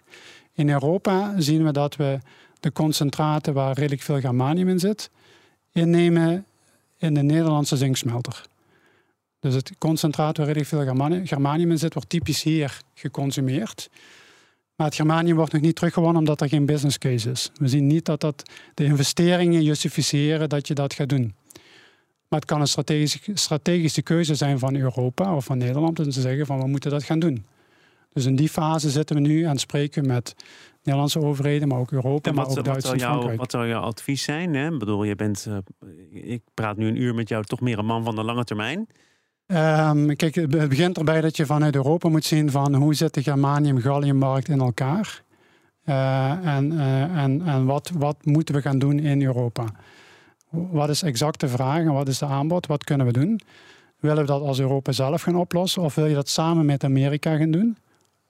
In 0.52 0.70
Europa 0.70 1.34
zien 1.36 1.64
we 1.64 1.72
dat 1.72 1.96
we 1.96 2.18
de 2.60 2.72
concentraten 2.72 3.54
waar 3.54 3.74
redelijk 3.74 4.02
veel 4.02 4.20
germanium 4.20 4.68
in 4.68 4.78
zit, 4.78 5.10
innemen 5.72 6.46
in 6.98 7.14
de 7.14 7.22
Nederlandse 7.22 7.76
zinksmelter. 7.76 8.42
Dus 9.40 9.54
het 9.54 9.72
concentraat 9.78 10.36
waar 10.36 10.46
redelijk 10.46 10.68
veel 10.68 11.24
germanium 11.24 11.70
in 11.70 11.78
zit, 11.78 11.94
wordt 11.94 12.08
typisch 12.08 12.42
hier 12.42 12.80
geconsumeerd. 12.94 13.88
Maar 14.76 14.86
het 14.86 14.96
germanium 14.96 15.36
wordt 15.36 15.52
nog 15.52 15.62
niet 15.62 15.76
teruggewonnen 15.76 16.18
omdat 16.18 16.40
er 16.40 16.48
geen 16.48 16.66
business 16.66 16.98
case 16.98 17.30
is. 17.30 17.50
We 17.54 17.68
zien 17.68 17.86
niet 17.86 18.04
dat, 18.04 18.20
dat 18.20 18.50
de 18.74 18.84
investeringen 18.84 19.62
justificeren 19.62 20.48
dat 20.48 20.68
je 20.68 20.74
dat 20.74 20.94
gaat 20.94 21.08
doen. 21.08 21.34
Maar 22.28 22.40
het 22.40 22.48
kan 22.48 22.60
een 22.60 22.66
strategische, 22.66 23.20
strategische 23.34 24.02
keuze 24.02 24.34
zijn 24.34 24.58
van 24.58 24.76
Europa 24.76 25.34
of 25.36 25.44
van 25.44 25.58
Nederland 25.58 25.98
om 25.98 26.10
te 26.10 26.20
zeggen 26.20 26.46
van 26.46 26.60
we 26.60 26.66
moeten 26.66 26.90
dat 26.90 27.04
gaan 27.04 27.18
doen. 27.18 27.46
Dus 28.16 28.24
in 28.24 28.36
die 28.36 28.48
fase 28.48 28.90
zitten 28.90 29.16
we 29.16 29.22
nu 29.22 29.42
aan 29.42 29.50
het 29.50 29.60
spreken 29.60 30.06
met 30.06 30.34
Nederlandse 30.82 31.20
overheden, 31.20 31.68
maar 31.68 31.78
ook 31.78 31.90
Europa, 31.90 32.32
maar 32.32 32.46
ook 32.46 32.64
Duitsland 32.64 33.02
en 33.02 33.08
Frankrijk. 33.08 33.38
Wat 33.38 33.50
zou 33.50 33.68
jouw 33.68 33.80
advies 33.80 34.22
zijn? 34.22 34.54
Hè? 34.54 34.72
Ik 34.72 34.78
bedoel, 34.78 35.04
je 35.04 35.14
bent, 35.14 35.46
uh, 35.48 35.56
ik 36.32 36.42
praat 36.54 36.76
nu 36.76 36.88
een 36.88 37.00
uur 37.00 37.14
met 37.14 37.28
jou, 37.28 37.44
toch 37.44 37.60
meer 37.60 37.78
een 37.78 37.86
man 37.86 38.04
van 38.04 38.14
de 38.14 38.24
lange 38.24 38.44
termijn. 38.44 38.78
Um, 39.46 40.16
kijk, 40.16 40.34
het 40.34 40.68
begint 40.68 40.98
erbij 40.98 41.20
dat 41.20 41.36
je 41.36 41.46
vanuit 41.46 41.74
Europa 41.74 42.08
moet 42.08 42.24
zien 42.24 42.50
van 42.50 42.74
hoe 42.74 42.94
zit 42.94 43.14
de 43.14 43.22
germanium-galliummarkt 43.22 44.48
in 44.48 44.60
elkaar. 44.60 45.22
Uh, 45.84 46.56
en 46.56 46.72
uh, 46.72 47.22
en, 47.22 47.42
en 47.46 47.64
wat, 47.64 47.90
wat 47.98 48.16
moeten 48.24 48.54
we 48.54 48.60
gaan 48.62 48.78
doen 48.78 48.98
in 48.98 49.22
Europa? 49.22 49.64
Wat 50.50 50.88
is 50.88 51.02
exact 51.02 51.40
de 51.40 51.48
vraag 51.48 51.80
en 51.80 51.92
wat 51.92 52.08
is 52.08 52.18
de 52.18 52.26
aanbod? 52.26 52.66
Wat 52.66 52.84
kunnen 52.84 53.06
we 53.06 53.12
doen? 53.12 53.40
Willen 54.00 54.20
we 54.20 54.26
dat 54.26 54.42
als 54.42 54.60
Europa 54.60 54.92
zelf 54.92 55.22
gaan 55.22 55.36
oplossen 55.36 55.82
of 55.82 55.94
wil 55.94 56.06
je 56.06 56.14
dat 56.14 56.28
samen 56.28 56.66
met 56.66 56.84
Amerika 56.84 57.36
gaan 57.36 57.50
doen? 57.50 57.76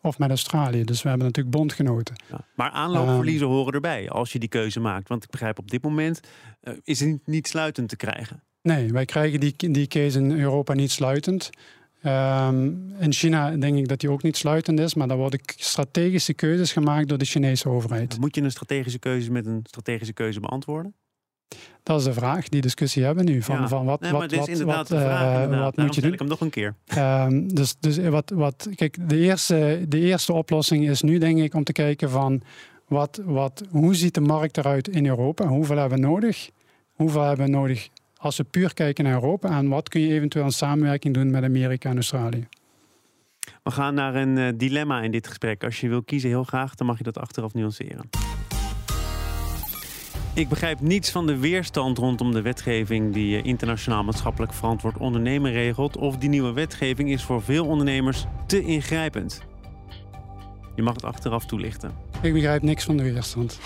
Of 0.06 0.18
met 0.18 0.28
Australië. 0.28 0.84
Dus 0.84 1.02
we 1.02 1.08
hebben 1.08 1.26
natuurlijk 1.26 1.56
bondgenoten. 1.56 2.14
Ja, 2.30 2.40
maar 2.54 2.70
aanloopverliezen 2.70 3.46
horen 3.46 3.72
erbij 3.72 4.10
als 4.10 4.32
je 4.32 4.38
die 4.38 4.48
keuze 4.48 4.80
maakt. 4.80 5.08
Want 5.08 5.24
ik 5.24 5.30
begrijp 5.30 5.58
op 5.58 5.70
dit 5.70 5.82
moment 5.82 6.20
uh, 6.62 6.74
is 6.82 7.00
het 7.00 7.08
niet, 7.08 7.26
niet, 7.26 7.48
sluitend 7.48 7.88
te 7.88 7.96
krijgen. 7.96 8.42
Nee, 8.62 8.92
wij 8.92 9.04
krijgen 9.04 9.40
die, 9.40 9.54
die 9.56 9.86
case 9.86 10.18
in 10.18 10.40
Europa 10.40 10.74
niet 10.74 10.90
sluitend. 10.90 11.50
Um, 12.02 12.94
in 12.98 13.12
China 13.12 13.56
denk 13.56 13.78
ik 13.78 13.88
dat 13.88 14.00
die 14.00 14.10
ook 14.10 14.22
niet 14.22 14.36
sluitend 14.36 14.80
is, 14.80 14.94
maar 14.94 15.08
daar 15.08 15.16
worden 15.16 15.40
strategische 15.44 16.34
keuzes 16.34 16.72
gemaakt 16.72 17.08
door 17.08 17.18
de 17.18 17.24
Chinese 17.24 17.68
overheid. 17.68 18.18
Moet 18.20 18.34
je 18.34 18.42
een 18.42 18.50
strategische 18.50 18.98
keuze 18.98 19.32
met 19.32 19.46
een 19.46 19.60
strategische 19.62 20.12
keuze 20.12 20.40
beantwoorden? 20.40 20.94
Dat 21.82 21.98
is 21.98 22.04
de 22.04 22.12
vraag, 22.12 22.48
die 22.48 22.60
discussie 22.60 23.04
hebben 23.04 23.24
we 23.24 23.30
nu. 23.30 23.42
Van, 23.42 23.68
van 23.68 23.84
wat, 23.84 24.00
nee, 24.00 24.12
wat, 24.12 24.32
wat, 24.32 24.58
wat, 24.58 24.86
vraag, 24.86 25.48
uh, 25.48 25.60
wat 25.60 25.76
moet 25.76 25.94
je 25.94 26.00
doen? 26.00 26.12
ik 26.12 26.18
hem 26.18 26.28
nog 26.28 26.40
een 26.40 26.50
keer. 26.50 26.74
Um, 26.98 27.54
dus 27.54 27.76
dus 27.80 27.98
wat, 27.98 28.30
wat, 28.34 28.68
kijk, 28.74 29.08
de 29.08 29.16
eerste, 29.16 29.84
de 29.88 29.98
eerste 29.98 30.32
oplossing 30.32 30.88
is 30.88 31.02
nu 31.02 31.18
denk 31.18 31.38
ik 31.38 31.54
om 31.54 31.64
te 31.64 31.72
kijken 31.72 32.10
van 32.10 32.42
wat, 32.88 33.20
wat, 33.24 33.62
hoe 33.70 33.94
ziet 33.94 34.14
de 34.14 34.20
markt 34.20 34.56
eruit 34.58 34.88
in 34.88 35.06
Europa? 35.06 35.46
Hoeveel 35.46 35.76
hebben 35.76 36.00
we 36.00 36.06
nodig? 36.06 36.50
Hoeveel 36.92 37.22
hebben 37.22 37.46
we 37.46 37.52
nodig 37.52 37.88
als 38.16 38.36
we 38.36 38.44
puur 38.44 38.74
kijken 38.74 39.04
naar 39.04 39.12
Europa? 39.12 39.58
En 39.58 39.68
wat 39.68 39.88
kun 39.88 40.00
je 40.00 40.12
eventueel 40.12 40.44
een 40.44 40.50
samenwerking 40.50 41.14
doen 41.14 41.30
met 41.30 41.44
Amerika 41.44 41.90
en 41.90 41.94
Australië? 41.94 42.48
We 43.62 43.70
gaan 43.70 43.94
naar 43.94 44.14
een 44.14 44.36
uh, 44.36 44.48
dilemma 44.54 45.02
in 45.02 45.10
dit 45.10 45.26
gesprek. 45.26 45.64
Als 45.64 45.80
je 45.80 45.88
wil 45.88 46.02
kiezen 46.02 46.28
heel 46.28 46.44
graag, 46.44 46.74
dan 46.74 46.86
mag 46.86 46.98
je 46.98 47.04
dat 47.04 47.18
achteraf 47.18 47.54
nuanceren. 47.54 48.08
Ik 50.36 50.48
begrijp 50.48 50.80
niets 50.80 51.10
van 51.10 51.26
de 51.26 51.38
weerstand 51.38 51.98
rondom 51.98 52.32
de 52.32 52.42
wetgeving 52.42 53.12
die 53.12 53.38
eh, 53.38 53.44
internationaal 53.44 54.04
maatschappelijk 54.04 54.52
verantwoord 54.52 54.98
ondernemen 54.98 55.52
regelt. 55.52 55.96
Of 55.96 56.16
die 56.16 56.28
nieuwe 56.28 56.52
wetgeving 56.52 57.10
is 57.10 57.22
voor 57.22 57.42
veel 57.42 57.66
ondernemers 57.66 58.24
te 58.46 58.62
ingrijpend. 58.62 59.42
Je 60.74 60.82
mag 60.82 60.94
het 60.94 61.04
achteraf 61.04 61.46
toelichten. 61.46 61.92
Ik 62.22 62.32
begrijp 62.32 62.62
niks 62.62 62.84
van 62.84 62.96
de 62.96 63.02
weerstand. 63.02 63.58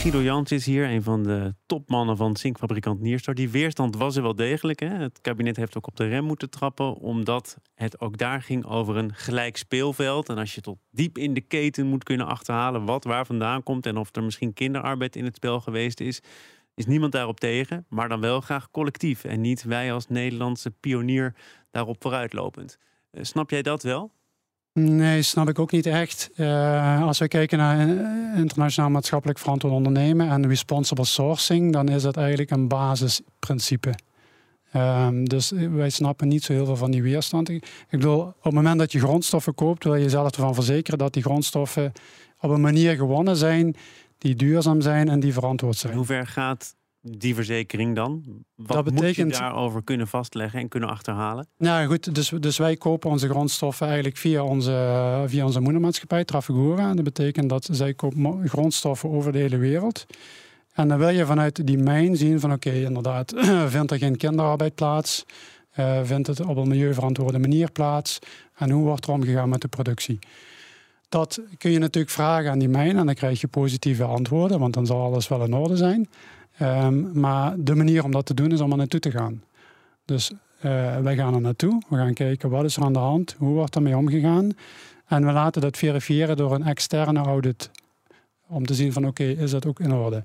Guido 0.00 0.22
Jans 0.22 0.52
is 0.52 0.66
hier, 0.66 0.90
een 0.90 1.02
van 1.02 1.22
de 1.22 1.54
topmannen 1.66 2.16
van 2.16 2.36
zinkfabrikant 2.36 3.00
Nierstar. 3.00 3.34
Die 3.34 3.50
weerstand 3.50 3.96
was 3.96 4.16
er 4.16 4.22
wel 4.22 4.34
degelijk. 4.34 4.80
Hè? 4.80 4.88
Het 4.88 5.20
kabinet 5.20 5.56
heeft 5.56 5.76
ook 5.76 5.86
op 5.86 5.96
de 5.96 6.08
rem 6.08 6.24
moeten 6.24 6.50
trappen, 6.50 6.94
omdat 6.94 7.56
het 7.74 8.00
ook 8.00 8.18
daar 8.18 8.42
ging 8.42 8.64
over 8.66 8.96
een 8.96 9.14
gelijk 9.14 9.56
speelveld. 9.56 10.28
En 10.28 10.38
als 10.38 10.54
je 10.54 10.60
tot 10.60 10.78
diep 10.90 11.18
in 11.18 11.34
de 11.34 11.40
keten 11.40 11.86
moet 11.86 12.04
kunnen 12.04 12.26
achterhalen 12.26 12.84
wat 12.84 13.04
waar 13.04 13.26
vandaan 13.26 13.62
komt 13.62 13.86
en 13.86 13.96
of 13.96 14.16
er 14.16 14.22
misschien 14.22 14.52
kinderarbeid 14.52 15.16
in 15.16 15.24
het 15.24 15.36
spel 15.36 15.60
geweest 15.60 16.00
is, 16.00 16.20
is 16.74 16.86
niemand 16.86 17.12
daarop 17.12 17.40
tegen. 17.40 17.86
Maar 17.88 18.08
dan 18.08 18.20
wel 18.20 18.40
graag 18.40 18.70
collectief 18.70 19.24
en 19.24 19.40
niet 19.40 19.62
wij 19.62 19.92
als 19.92 20.06
Nederlandse 20.06 20.70
pionier 20.70 21.34
daarop 21.70 21.96
vooruitlopend. 22.02 22.78
Uh, 23.12 23.22
snap 23.22 23.50
jij 23.50 23.62
dat 23.62 23.82
wel? 23.82 24.12
Nee, 24.84 25.22
snap 25.22 25.48
ik 25.48 25.58
ook 25.58 25.70
niet 25.70 25.86
echt. 25.86 26.30
Uh, 26.36 27.06
als 27.06 27.18
we 27.18 27.28
kijken 27.28 27.58
naar 27.58 27.88
internationaal 28.36 28.90
maatschappelijk 28.90 29.38
verantwoord 29.38 29.74
ondernemen 29.74 30.28
en 30.28 30.48
responsible 30.48 31.04
sourcing, 31.04 31.72
dan 31.72 31.88
is 31.88 32.02
dat 32.02 32.16
eigenlijk 32.16 32.50
een 32.50 32.68
basisprincipe. 32.68 33.94
Um, 34.76 35.28
dus 35.28 35.50
wij 35.50 35.90
snappen 35.90 36.28
niet 36.28 36.44
zo 36.44 36.52
heel 36.52 36.64
veel 36.64 36.76
van 36.76 36.90
die 36.90 37.02
weerstand. 37.02 37.48
Ik 37.48 37.64
bedoel, 37.90 38.20
op 38.20 38.42
het 38.42 38.52
moment 38.52 38.78
dat 38.78 38.92
je 38.92 38.98
grondstoffen 38.98 39.54
koopt, 39.54 39.84
wil 39.84 39.94
je 39.94 40.02
jezelf 40.02 40.30
ervan 40.30 40.54
verzekeren 40.54 40.98
dat 40.98 41.12
die 41.12 41.22
grondstoffen 41.22 41.92
op 42.40 42.50
een 42.50 42.60
manier 42.60 42.96
gewonnen 42.96 43.36
zijn 43.36 43.76
die 44.18 44.34
duurzaam 44.34 44.80
zijn 44.80 45.08
en 45.08 45.20
die 45.20 45.32
verantwoord 45.32 45.76
zijn. 45.76 45.94
hoe 45.94 46.04
ver 46.04 46.26
gaat 46.26 46.74
die 47.02 47.34
verzekering 47.34 47.94
dan? 47.94 48.24
Wat 48.54 48.68
dat 48.68 48.84
betekent, 48.84 49.26
moet 49.26 49.36
je 49.36 49.42
daarover 49.42 49.82
kunnen 49.82 50.08
vastleggen 50.08 50.60
en 50.60 50.68
kunnen 50.68 50.88
achterhalen? 50.88 51.48
Nou 51.58 51.86
goed, 51.86 52.14
dus, 52.14 52.32
dus 52.40 52.58
wij 52.58 52.76
kopen 52.76 53.10
onze 53.10 53.28
grondstoffen 53.28 53.86
eigenlijk 53.86 54.16
via 54.16 54.44
onze, 54.44 55.24
via 55.26 55.44
onze 55.44 55.60
moedermaatschappij 55.60 56.24
Trafigura. 56.24 56.94
Dat 56.94 57.04
betekent 57.04 57.48
dat 57.48 57.68
zij 57.70 57.94
kopen 57.94 58.48
grondstoffen 58.48 59.10
over 59.10 59.32
de 59.32 59.38
hele 59.38 59.56
wereld. 59.56 60.06
En 60.72 60.88
dan 60.88 60.98
wil 60.98 61.08
je 61.08 61.26
vanuit 61.26 61.66
die 61.66 61.78
mijn 61.78 62.16
zien 62.16 62.40
van 62.40 62.52
oké, 62.52 62.70
inderdaad, 62.70 63.34
vindt 63.66 63.90
er 63.90 63.98
geen 63.98 64.16
kinderarbeid 64.16 64.74
plaats? 64.74 65.24
Uh, 65.78 66.00
vindt 66.02 66.26
het 66.26 66.40
op 66.40 66.56
een 66.56 66.68
milieuverantwoorde 66.68 67.38
manier 67.38 67.72
plaats? 67.72 68.18
En 68.54 68.70
hoe 68.70 68.84
wordt 68.84 69.06
er 69.06 69.12
omgegaan 69.12 69.48
met 69.48 69.60
de 69.60 69.68
productie? 69.68 70.18
Dat 71.08 71.40
kun 71.58 71.70
je 71.70 71.78
natuurlijk 71.78 72.12
vragen 72.12 72.50
aan 72.50 72.58
die 72.58 72.68
mijn 72.68 72.96
en 72.96 73.06
dan 73.06 73.14
krijg 73.14 73.40
je 73.40 73.48
positieve 73.48 74.04
antwoorden, 74.04 74.58
want 74.58 74.74
dan 74.74 74.86
zal 74.86 75.02
alles 75.02 75.28
wel 75.28 75.44
in 75.44 75.54
orde 75.54 75.76
zijn. 75.76 76.08
Ehm, 76.60 77.20
maar 77.20 77.54
de 77.58 77.74
manier 77.74 78.04
om 78.04 78.10
dat 78.10 78.26
te 78.26 78.34
doen 78.34 78.52
is 78.52 78.60
om 78.60 78.70
er 78.70 78.76
naartoe 78.76 79.00
te 79.00 79.10
gaan. 79.10 79.42
Dus 80.04 80.30
uh, 80.30 80.98
wij 80.98 81.16
gaan 81.16 81.34
er 81.34 81.40
naartoe. 81.40 81.82
We 81.88 81.96
gaan 81.96 82.14
kijken 82.14 82.50
wat 82.50 82.64
is 82.64 82.76
er 82.76 82.82
aan 82.82 82.92
de 82.92 82.98
hand, 82.98 83.34
hoe 83.38 83.54
wordt 83.54 83.74
ermee 83.74 83.96
omgegaan. 83.96 84.50
En 85.06 85.26
we 85.26 85.32
laten 85.32 85.60
dat 85.60 85.76
verifiëren 85.76 86.36
door 86.36 86.54
een 86.54 86.64
externe 86.64 87.18
audit. 87.18 87.70
Om 88.46 88.66
te 88.66 88.74
zien 88.74 88.92
van 88.92 89.06
oké, 89.06 89.24
is 89.24 89.50
dat 89.50 89.66
ook 89.66 89.80
in 89.80 89.92
orde. 89.92 90.24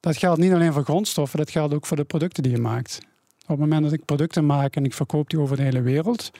Dat 0.00 0.16
geldt 0.16 0.40
niet 0.40 0.52
alleen 0.52 0.72
voor 0.72 0.84
grondstoffen, 0.84 1.38
dat 1.38 1.50
geldt 1.50 1.74
ook 1.74 1.86
voor 1.86 1.96
de 1.96 2.04
producten 2.04 2.42
die 2.42 2.52
je 2.52 2.58
maakt. 2.58 2.98
Op 3.42 3.48
het 3.48 3.58
moment 3.58 3.82
dat 3.82 3.92
ik 3.92 4.04
producten 4.04 4.46
maak 4.46 4.76
en 4.76 4.84
ik 4.84 4.94
verkoop 4.94 5.30
die 5.30 5.40
over 5.40 5.56
de 5.56 5.62
hele 5.62 5.82
wereld, 5.82 6.30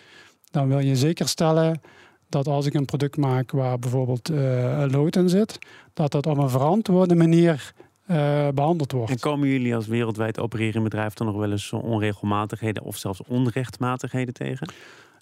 dan 0.50 0.68
wil 0.68 0.78
je 0.78 0.96
zeker 0.96 1.28
stellen 1.28 1.80
dat 2.28 2.48
als 2.48 2.66
ik 2.66 2.74
een 2.74 2.84
product 2.84 3.16
maak 3.16 3.50
waar 3.50 3.78
bijvoorbeeld 3.78 4.30
uh, 4.30 4.84
lood 4.88 5.16
in 5.16 5.28
zit, 5.28 5.58
dat 5.94 6.12
dat 6.12 6.26
op 6.26 6.38
een 6.38 6.50
verantwoorde 6.50 7.14
manier 7.14 7.72
uh, 8.06 8.48
behandeld 8.48 8.92
wordt. 8.92 9.10
En 9.10 9.18
komen 9.18 9.48
jullie 9.48 9.74
als 9.74 9.86
wereldwijd 9.86 10.40
opererende 10.40 10.80
bedrijf 10.80 11.14
dan 11.14 11.26
nog 11.26 11.36
wel 11.36 11.50
eens 11.50 11.72
onregelmatigheden 11.72 12.82
of 12.82 12.96
zelfs 12.96 13.20
onrechtmatigheden 13.26 14.34
tegen? 14.34 14.68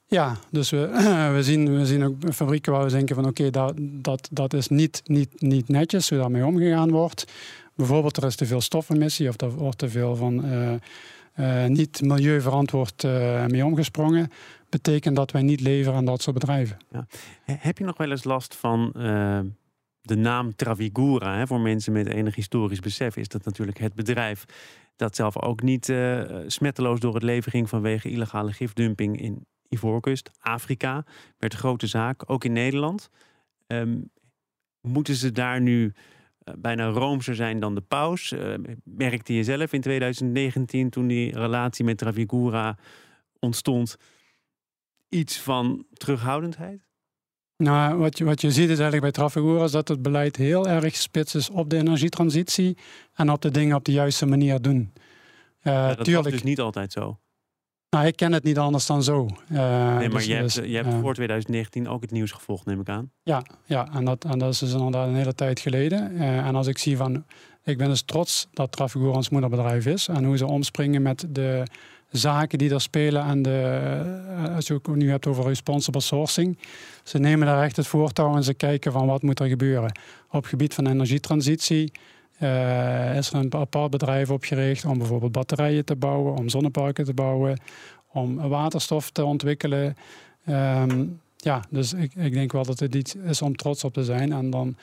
Ja, 0.07 0.37
dus 0.51 0.71
we, 0.71 0.79
we, 1.37 1.43
zien, 1.43 1.79
we 1.79 1.87
zien 1.87 2.05
ook 2.05 2.15
fabrieken 2.33 2.73
waar 2.73 2.85
we 2.85 2.91
denken 2.91 3.15
van 3.15 3.27
oké, 3.27 3.51
dat, 3.51 3.73
dat, 3.79 4.29
dat 4.33 4.55
is 4.55 4.69
niet, 4.69 5.03
niet, 5.05 5.41
niet 5.41 5.69
netjes 5.69 6.09
hoe 6.09 6.19
daarmee 6.19 6.47
omgegaan 6.47 6.91
wordt. 6.91 7.33
Bijvoorbeeld 7.75 8.17
er 8.17 8.25
is 8.25 8.37
te 8.37 8.47
veel 8.47 8.61
stofemissie 8.61 9.29
of 9.29 9.41
er 9.41 9.51
wordt 9.51 9.79
te 9.79 9.89
veel 9.89 10.17
van 10.17 10.45
uh, 10.45 10.73
uh, 11.37 11.67
niet 11.67 12.03
milieuverantwoord 12.03 13.05
uh, 13.05 13.47
mee 13.47 13.65
omgesprongen. 13.65 14.31
Betekent 14.69 15.17
dat 15.17 15.31
wij 15.31 15.43
niet 15.43 15.61
leveren 15.61 15.99
aan 15.99 16.05
dat 16.05 16.23
soort 16.23 16.39
bedrijven. 16.39 16.79
Ja. 16.91 17.07
Heb 17.45 17.79
je 17.79 17.85
nog 17.85 17.97
wel 17.97 18.11
eens 18.11 18.25
last 18.25 18.55
van 18.55 18.93
de 20.03 20.17
naam 20.17 20.55
Travigura, 20.55 21.37
hè, 21.37 21.47
voor 21.47 21.61
mensen 21.61 21.93
met 21.93 22.07
enig 22.07 22.35
historisch 22.35 22.81
besef, 22.81 23.17
is 23.17 23.29
dat 23.29 23.45
natuurlijk 23.45 23.79
het 23.79 23.95
bedrijf 23.95 24.45
dat 24.97 25.17
zelf 25.17 25.43
ook 25.43 25.63
niet 25.63 25.89
uh, 25.89 26.23
smetteloos 26.47 27.01
door 27.01 27.15
het 27.15 27.23
leven 27.23 27.51
ging 27.51 27.69
vanwege 27.69 28.11
illegale 28.11 28.53
gifdumping 28.53 29.21
in 29.21 29.47
Ivoorkust, 29.69 30.31
Afrika. 30.39 31.05
Werd 31.39 31.53
een 31.53 31.59
grote 31.59 31.87
zaak, 31.87 32.31
ook 32.31 32.45
in 32.45 32.53
Nederland. 32.53 33.09
Um, 33.67 34.11
moeten 34.81 35.15
ze 35.15 35.33
daar 35.33 35.61
nu 35.61 35.85
uh, 35.85 36.55
bijna 36.59 36.87
roomser 36.87 37.35
zijn 37.35 37.61
dan 37.61 37.75
de 37.75 37.81
paus? 37.81 38.33
Uh, 38.33 38.55
merkte 38.85 39.35
je 39.35 39.45
zelf 39.45 39.73
in 39.73 39.81
2019 39.81 40.91
toen 40.91 41.07
die 41.07 41.39
relatie 41.39 41.85
met 41.85 41.99
Travigura 41.99 42.79
ontstond 43.39 43.97
iets 45.09 45.41
van 45.41 45.87
terughoudendheid? 45.93 46.87
Nou, 47.57 47.97
wat 47.97 48.19
je, 48.19 48.25
wat 48.25 48.41
je 48.41 48.51
ziet 48.51 48.69
is 48.69 48.79
eigenlijk 48.79 49.01
bij 49.01 49.11
Trafigura 49.11 49.65
is 49.65 49.71
dat 49.71 49.89
het 49.89 50.03
beleid 50.03 50.37
heel 50.37 50.69
erg 50.69 50.97
spits 50.97 51.35
is 51.35 51.51
op 51.51 51.71
de 51.71 51.77
energietransitie 51.77 52.77
en 53.15 53.31
op 53.31 53.43
de 53.43 53.51
dingen 53.51 53.77
op 53.77 53.85
de 53.85 53.93
juiste 53.93 54.27
manier 54.27 54.61
doen. 54.61 54.93
Uh, 55.63 55.73
ja, 55.73 55.95
dat 55.95 56.05
tuurlijk, 56.05 56.25
was 56.25 56.33
dus 56.33 56.43
niet 56.43 56.61
altijd 56.61 56.93
zo. 56.93 57.19
Nou, 57.91 58.07
ik 58.07 58.17
ken 58.17 58.33
het 58.33 58.43
niet 58.43 58.59
anders 58.59 58.87
dan 58.87 59.03
zo. 59.03 59.27
Uh, 59.49 59.59
nee, 59.97 60.09
maar 60.09 60.19
dus, 60.19 60.25
je 60.25 60.35
hebt, 60.35 60.55
dus, 60.55 60.71
je 60.71 60.77
hebt 60.77 60.95
voor 61.01 61.15
2019 61.15 61.89
ook 61.89 62.03
het 62.03 62.11
nieuws 62.11 62.31
gevolgd, 62.31 62.67
neem 62.67 62.81
ik 62.81 62.89
aan. 62.89 63.11
Ja, 63.23 63.43
ja 63.65 63.89
en, 63.93 64.05
dat, 64.05 64.25
en 64.25 64.39
dat 64.39 64.53
is 64.53 64.59
dus 64.59 64.73
inderdaad 64.73 65.09
een 65.09 65.15
hele 65.15 65.35
tijd 65.35 65.61
geleden. 65.61 66.17
En 66.19 66.55
als 66.55 66.67
ik 66.67 66.79
zie 66.79 66.97
van, 66.97 67.25
ik 67.65 67.79
ben 67.79 67.89
dus 67.89 68.03
trots 68.03 68.49
dat 68.53 68.73
Trafigura 68.73 69.13
ons 69.13 69.29
moederbedrijf 69.29 69.87
is 69.87 70.09
en 70.09 70.25
hoe 70.25 70.37
ze 70.37 70.47
omspringen 70.47 71.03
met 71.03 71.27
de 71.29 71.63
zaken 72.13 72.59
die 72.59 72.71
er 72.71 72.81
spelen 72.81 73.25
en 73.25 73.43
de, 73.43 73.81
eh, 74.45 74.55
als 74.55 74.67
je 74.67 74.75
het 74.75 74.97
nu 74.97 75.11
hebt 75.11 75.27
over 75.27 75.45
responsible 75.45 76.01
sourcing. 76.01 76.59
Ze 77.03 77.19
nemen 77.19 77.47
daar 77.47 77.63
echt 77.63 77.77
het 77.77 77.87
voortouw 77.87 78.37
en 78.37 78.45
ze 78.45 78.55
kijken 78.55 78.93
van 78.93 79.07
wat 79.07 79.23
moet 79.23 79.41
er 79.41 79.47
gebeuren. 79.47 79.99
Op 80.31 80.41
het 80.41 80.47
gebied 80.47 80.75
van 80.75 80.87
energietransitie 80.87 81.93
uh, 82.43 83.17
is 83.17 83.31
er 83.31 83.35
een 83.35 83.55
apart 83.55 83.91
bedrijf 83.91 84.31
opgericht 84.31 84.85
om 84.85 84.99
bijvoorbeeld 84.99 85.33
batterijen 85.33 85.85
te 85.85 85.97
bouwen, 85.97 86.35
om 86.35 86.49
zonneparken 86.49 87.05
te 87.05 87.15
bouwen, 87.15 87.61
om 88.13 88.37
waterstof 88.49 89.11
te 89.11 89.25
ontwikkelen. 89.25 89.97
Um, 90.49 91.21
ja, 91.37 91.65
dus 91.71 91.93
ik, 91.93 92.15
ik 92.15 92.33
denk 92.33 92.53
wel 92.53 92.65
dat 92.65 92.81
het 92.81 92.95
iets 92.95 93.15
is 93.15 93.43
om 93.43 93.57
trots 93.57 93.85
op 93.85 93.93
te 93.93 94.05
zijn. 94.05 94.33
En 94.33 94.51
dan 94.51 94.77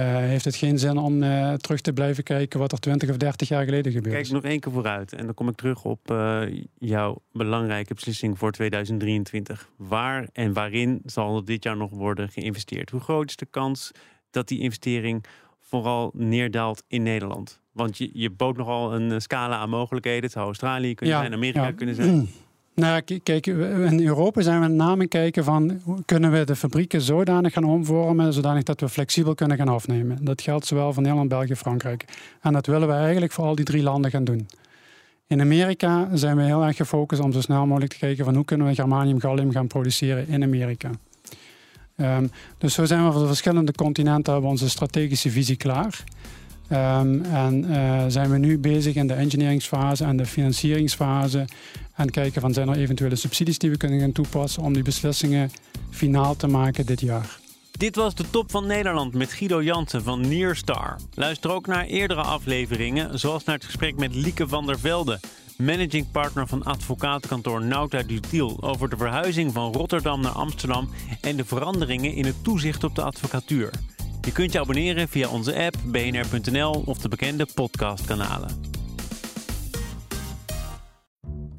heeft 0.00 0.44
het 0.44 0.56
geen 0.56 0.78
zin 0.78 0.98
om 0.98 1.22
uh, 1.22 1.52
terug 1.52 1.80
te 1.80 1.92
blijven 1.92 2.24
kijken 2.24 2.58
wat 2.58 2.72
er 2.72 2.78
20 2.80 3.10
of 3.10 3.16
30 3.16 3.48
jaar 3.48 3.64
geleden 3.64 3.92
gebeurd 3.92 4.16
is. 4.16 4.28
Kijk 4.28 4.42
nog 4.42 4.50
één 4.50 4.60
keer 4.60 4.72
vooruit 4.72 5.12
en 5.12 5.24
dan 5.24 5.34
kom 5.34 5.48
ik 5.48 5.56
terug 5.56 5.84
op 5.84 6.10
uh, 6.10 6.42
jouw 6.78 7.22
belangrijke 7.32 7.94
beslissing 7.94 8.38
voor 8.38 8.52
2023. 8.52 9.68
Waar 9.76 10.28
en 10.32 10.52
waarin 10.52 11.02
zal 11.04 11.44
dit 11.44 11.64
jaar 11.64 11.76
nog 11.76 11.90
worden 11.90 12.28
geïnvesteerd? 12.28 12.90
Hoe 12.90 13.00
groot 13.00 13.28
is 13.28 13.36
de 13.36 13.46
kans 13.46 13.90
dat 14.30 14.48
die 14.48 14.60
investering 14.60 15.24
vooral 15.60 16.10
neerdaalt 16.14 16.82
in 16.88 17.02
Nederland? 17.02 17.60
Want 17.72 17.98
je, 17.98 18.10
je 18.12 18.30
bood 18.30 18.56
nogal 18.56 18.94
een 18.94 19.20
scala 19.20 19.56
aan 19.56 19.70
mogelijkheden. 19.70 20.22
Het 20.22 20.32
zou 20.32 20.46
Australië 20.46 20.94
kunnen 20.94 21.14
ja, 21.14 21.20
zijn, 21.20 21.32
Amerika 21.34 21.66
ja. 21.66 21.72
kunnen 21.72 21.94
zijn. 21.94 22.28
Nou, 22.74 23.02
kijk, 23.22 23.46
in 23.46 24.06
Europa 24.06 24.42
zijn 24.42 24.60
we 24.60 24.66
met 24.66 24.76
name 24.76 25.06
kijken 25.06 25.44
van 25.44 25.80
kunnen 26.04 26.32
we 26.32 26.44
de 26.44 26.56
fabrieken 26.56 27.00
zodanig 27.00 27.52
gaan 27.52 27.64
omvormen, 27.64 28.32
zodanig 28.32 28.62
dat 28.62 28.80
we 28.80 28.88
flexibel 28.88 29.34
kunnen 29.34 29.56
gaan 29.56 29.68
afnemen. 29.68 30.24
Dat 30.24 30.42
geldt 30.42 30.66
zowel 30.66 30.92
voor 30.92 31.02
Nederland, 31.02 31.28
België, 31.28 31.56
Frankrijk. 31.56 32.04
En 32.40 32.52
dat 32.52 32.66
willen 32.66 32.88
we 32.88 32.94
eigenlijk 32.94 33.32
voor 33.32 33.44
al 33.44 33.54
die 33.54 33.64
drie 33.64 33.82
landen 33.82 34.10
gaan 34.10 34.24
doen. 34.24 34.48
In 35.26 35.40
Amerika 35.40 36.08
zijn 36.12 36.36
we 36.36 36.42
heel 36.42 36.64
erg 36.64 36.76
gefocust 36.76 37.22
om 37.22 37.32
zo 37.32 37.40
snel 37.40 37.66
mogelijk 37.66 37.92
te 37.92 37.98
kijken 37.98 38.24
van 38.24 38.34
hoe 38.34 38.44
kunnen 38.44 38.66
we 38.66 38.74
germanium 38.74 39.20
gallium 39.20 39.52
gaan 39.52 39.66
produceren 39.66 40.28
in 40.28 40.42
Amerika. 40.42 40.90
Um, 41.96 42.30
dus 42.58 42.74
zo 42.74 42.84
zijn 42.84 43.04
we 43.04 43.12
voor 43.12 43.20
de 43.20 43.26
verschillende 43.26 43.72
continenten 43.72 44.32
hebben 44.32 44.50
onze 44.50 44.68
strategische 44.68 45.30
visie 45.30 45.56
klaar. 45.56 46.04
Um, 46.72 47.24
en 47.24 47.64
uh, 47.64 48.04
zijn 48.08 48.30
we 48.30 48.38
nu 48.38 48.58
bezig 48.58 48.94
in 48.94 49.06
de 49.06 49.14
engineeringsfase 49.14 50.04
en 50.04 50.16
de 50.16 50.26
financieringsfase. 50.26 51.44
En 51.94 52.10
kijken 52.10 52.40
van 52.40 52.52
zijn 52.52 52.68
er 52.68 52.76
eventuele 52.76 53.16
subsidies 53.16 53.58
die 53.58 53.70
we 53.70 53.76
kunnen 53.76 54.00
gaan 54.00 54.12
toepassen 54.12 54.62
om 54.62 54.72
die 54.72 54.82
beslissingen 54.82 55.50
finaal 55.90 56.36
te 56.36 56.46
maken 56.46 56.86
dit 56.86 57.00
jaar. 57.00 57.38
Dit 57.70 57.96
was 57.96 58.14
de 58.14 58.30
top 58.30 58.50
van 58.50 58.66
Nederland 58.66 59.14
met 59.14 59.32
Guido 59.32 59.62
Jansen 59.62 60.02
van 60.02 60.28
Nearstar. 60.28 60.96
Luister 61.14 61.50
ook 61.50 61.66
naar 61.66 61.84
eerdere 61.84 62.22
afleveringen, 62.22 63.18
zoals 63.18 63.44
naar 63.44 63.54
het 63.54 63.64
gesprek 63.64 63.96
met 63.96 64.14
Lieke 64.14 64.48
van 64.48 64.66
der 64.66 64.78
Velde, 64.78 65.20
managing 65.56 66.10
partner 66.10 66.46
van 66.46 66.64
advocatenkantoor 66.64 67.64
Nauta 67.64 68.02
Dutiel, 68.02 68.62
over 68.62 68.88
de 68.88 68.96
verhuizing 68.96 69.52
van 69.52 69.72
Rotterdam 69.72 70.20
naar 70.20 70.32
Amsterdam 70.32 70.88
en 71.20 71.36
de 71.36 71.44
veranderingen 71.44 72.14
in 72.14 72.24
het 72.24 72.44
toezicht 72.44 72.84
op 72.84 72.94
de 72.94 73.02
advocatuur. 73.02 73.70
Je 74.20 74.32
kunt 74.32 74.52
je 74.52 74.60
abonneren 74.60 75.08
via 75.08 75.28
onze 75.28 75.64
app, 75.64 75.76
bnr.nl 75.84 76.82
of 76.86 76.98
de 76.98 77.08
bekende 77.08 77.46
podcastkanalen. 77.54 78.72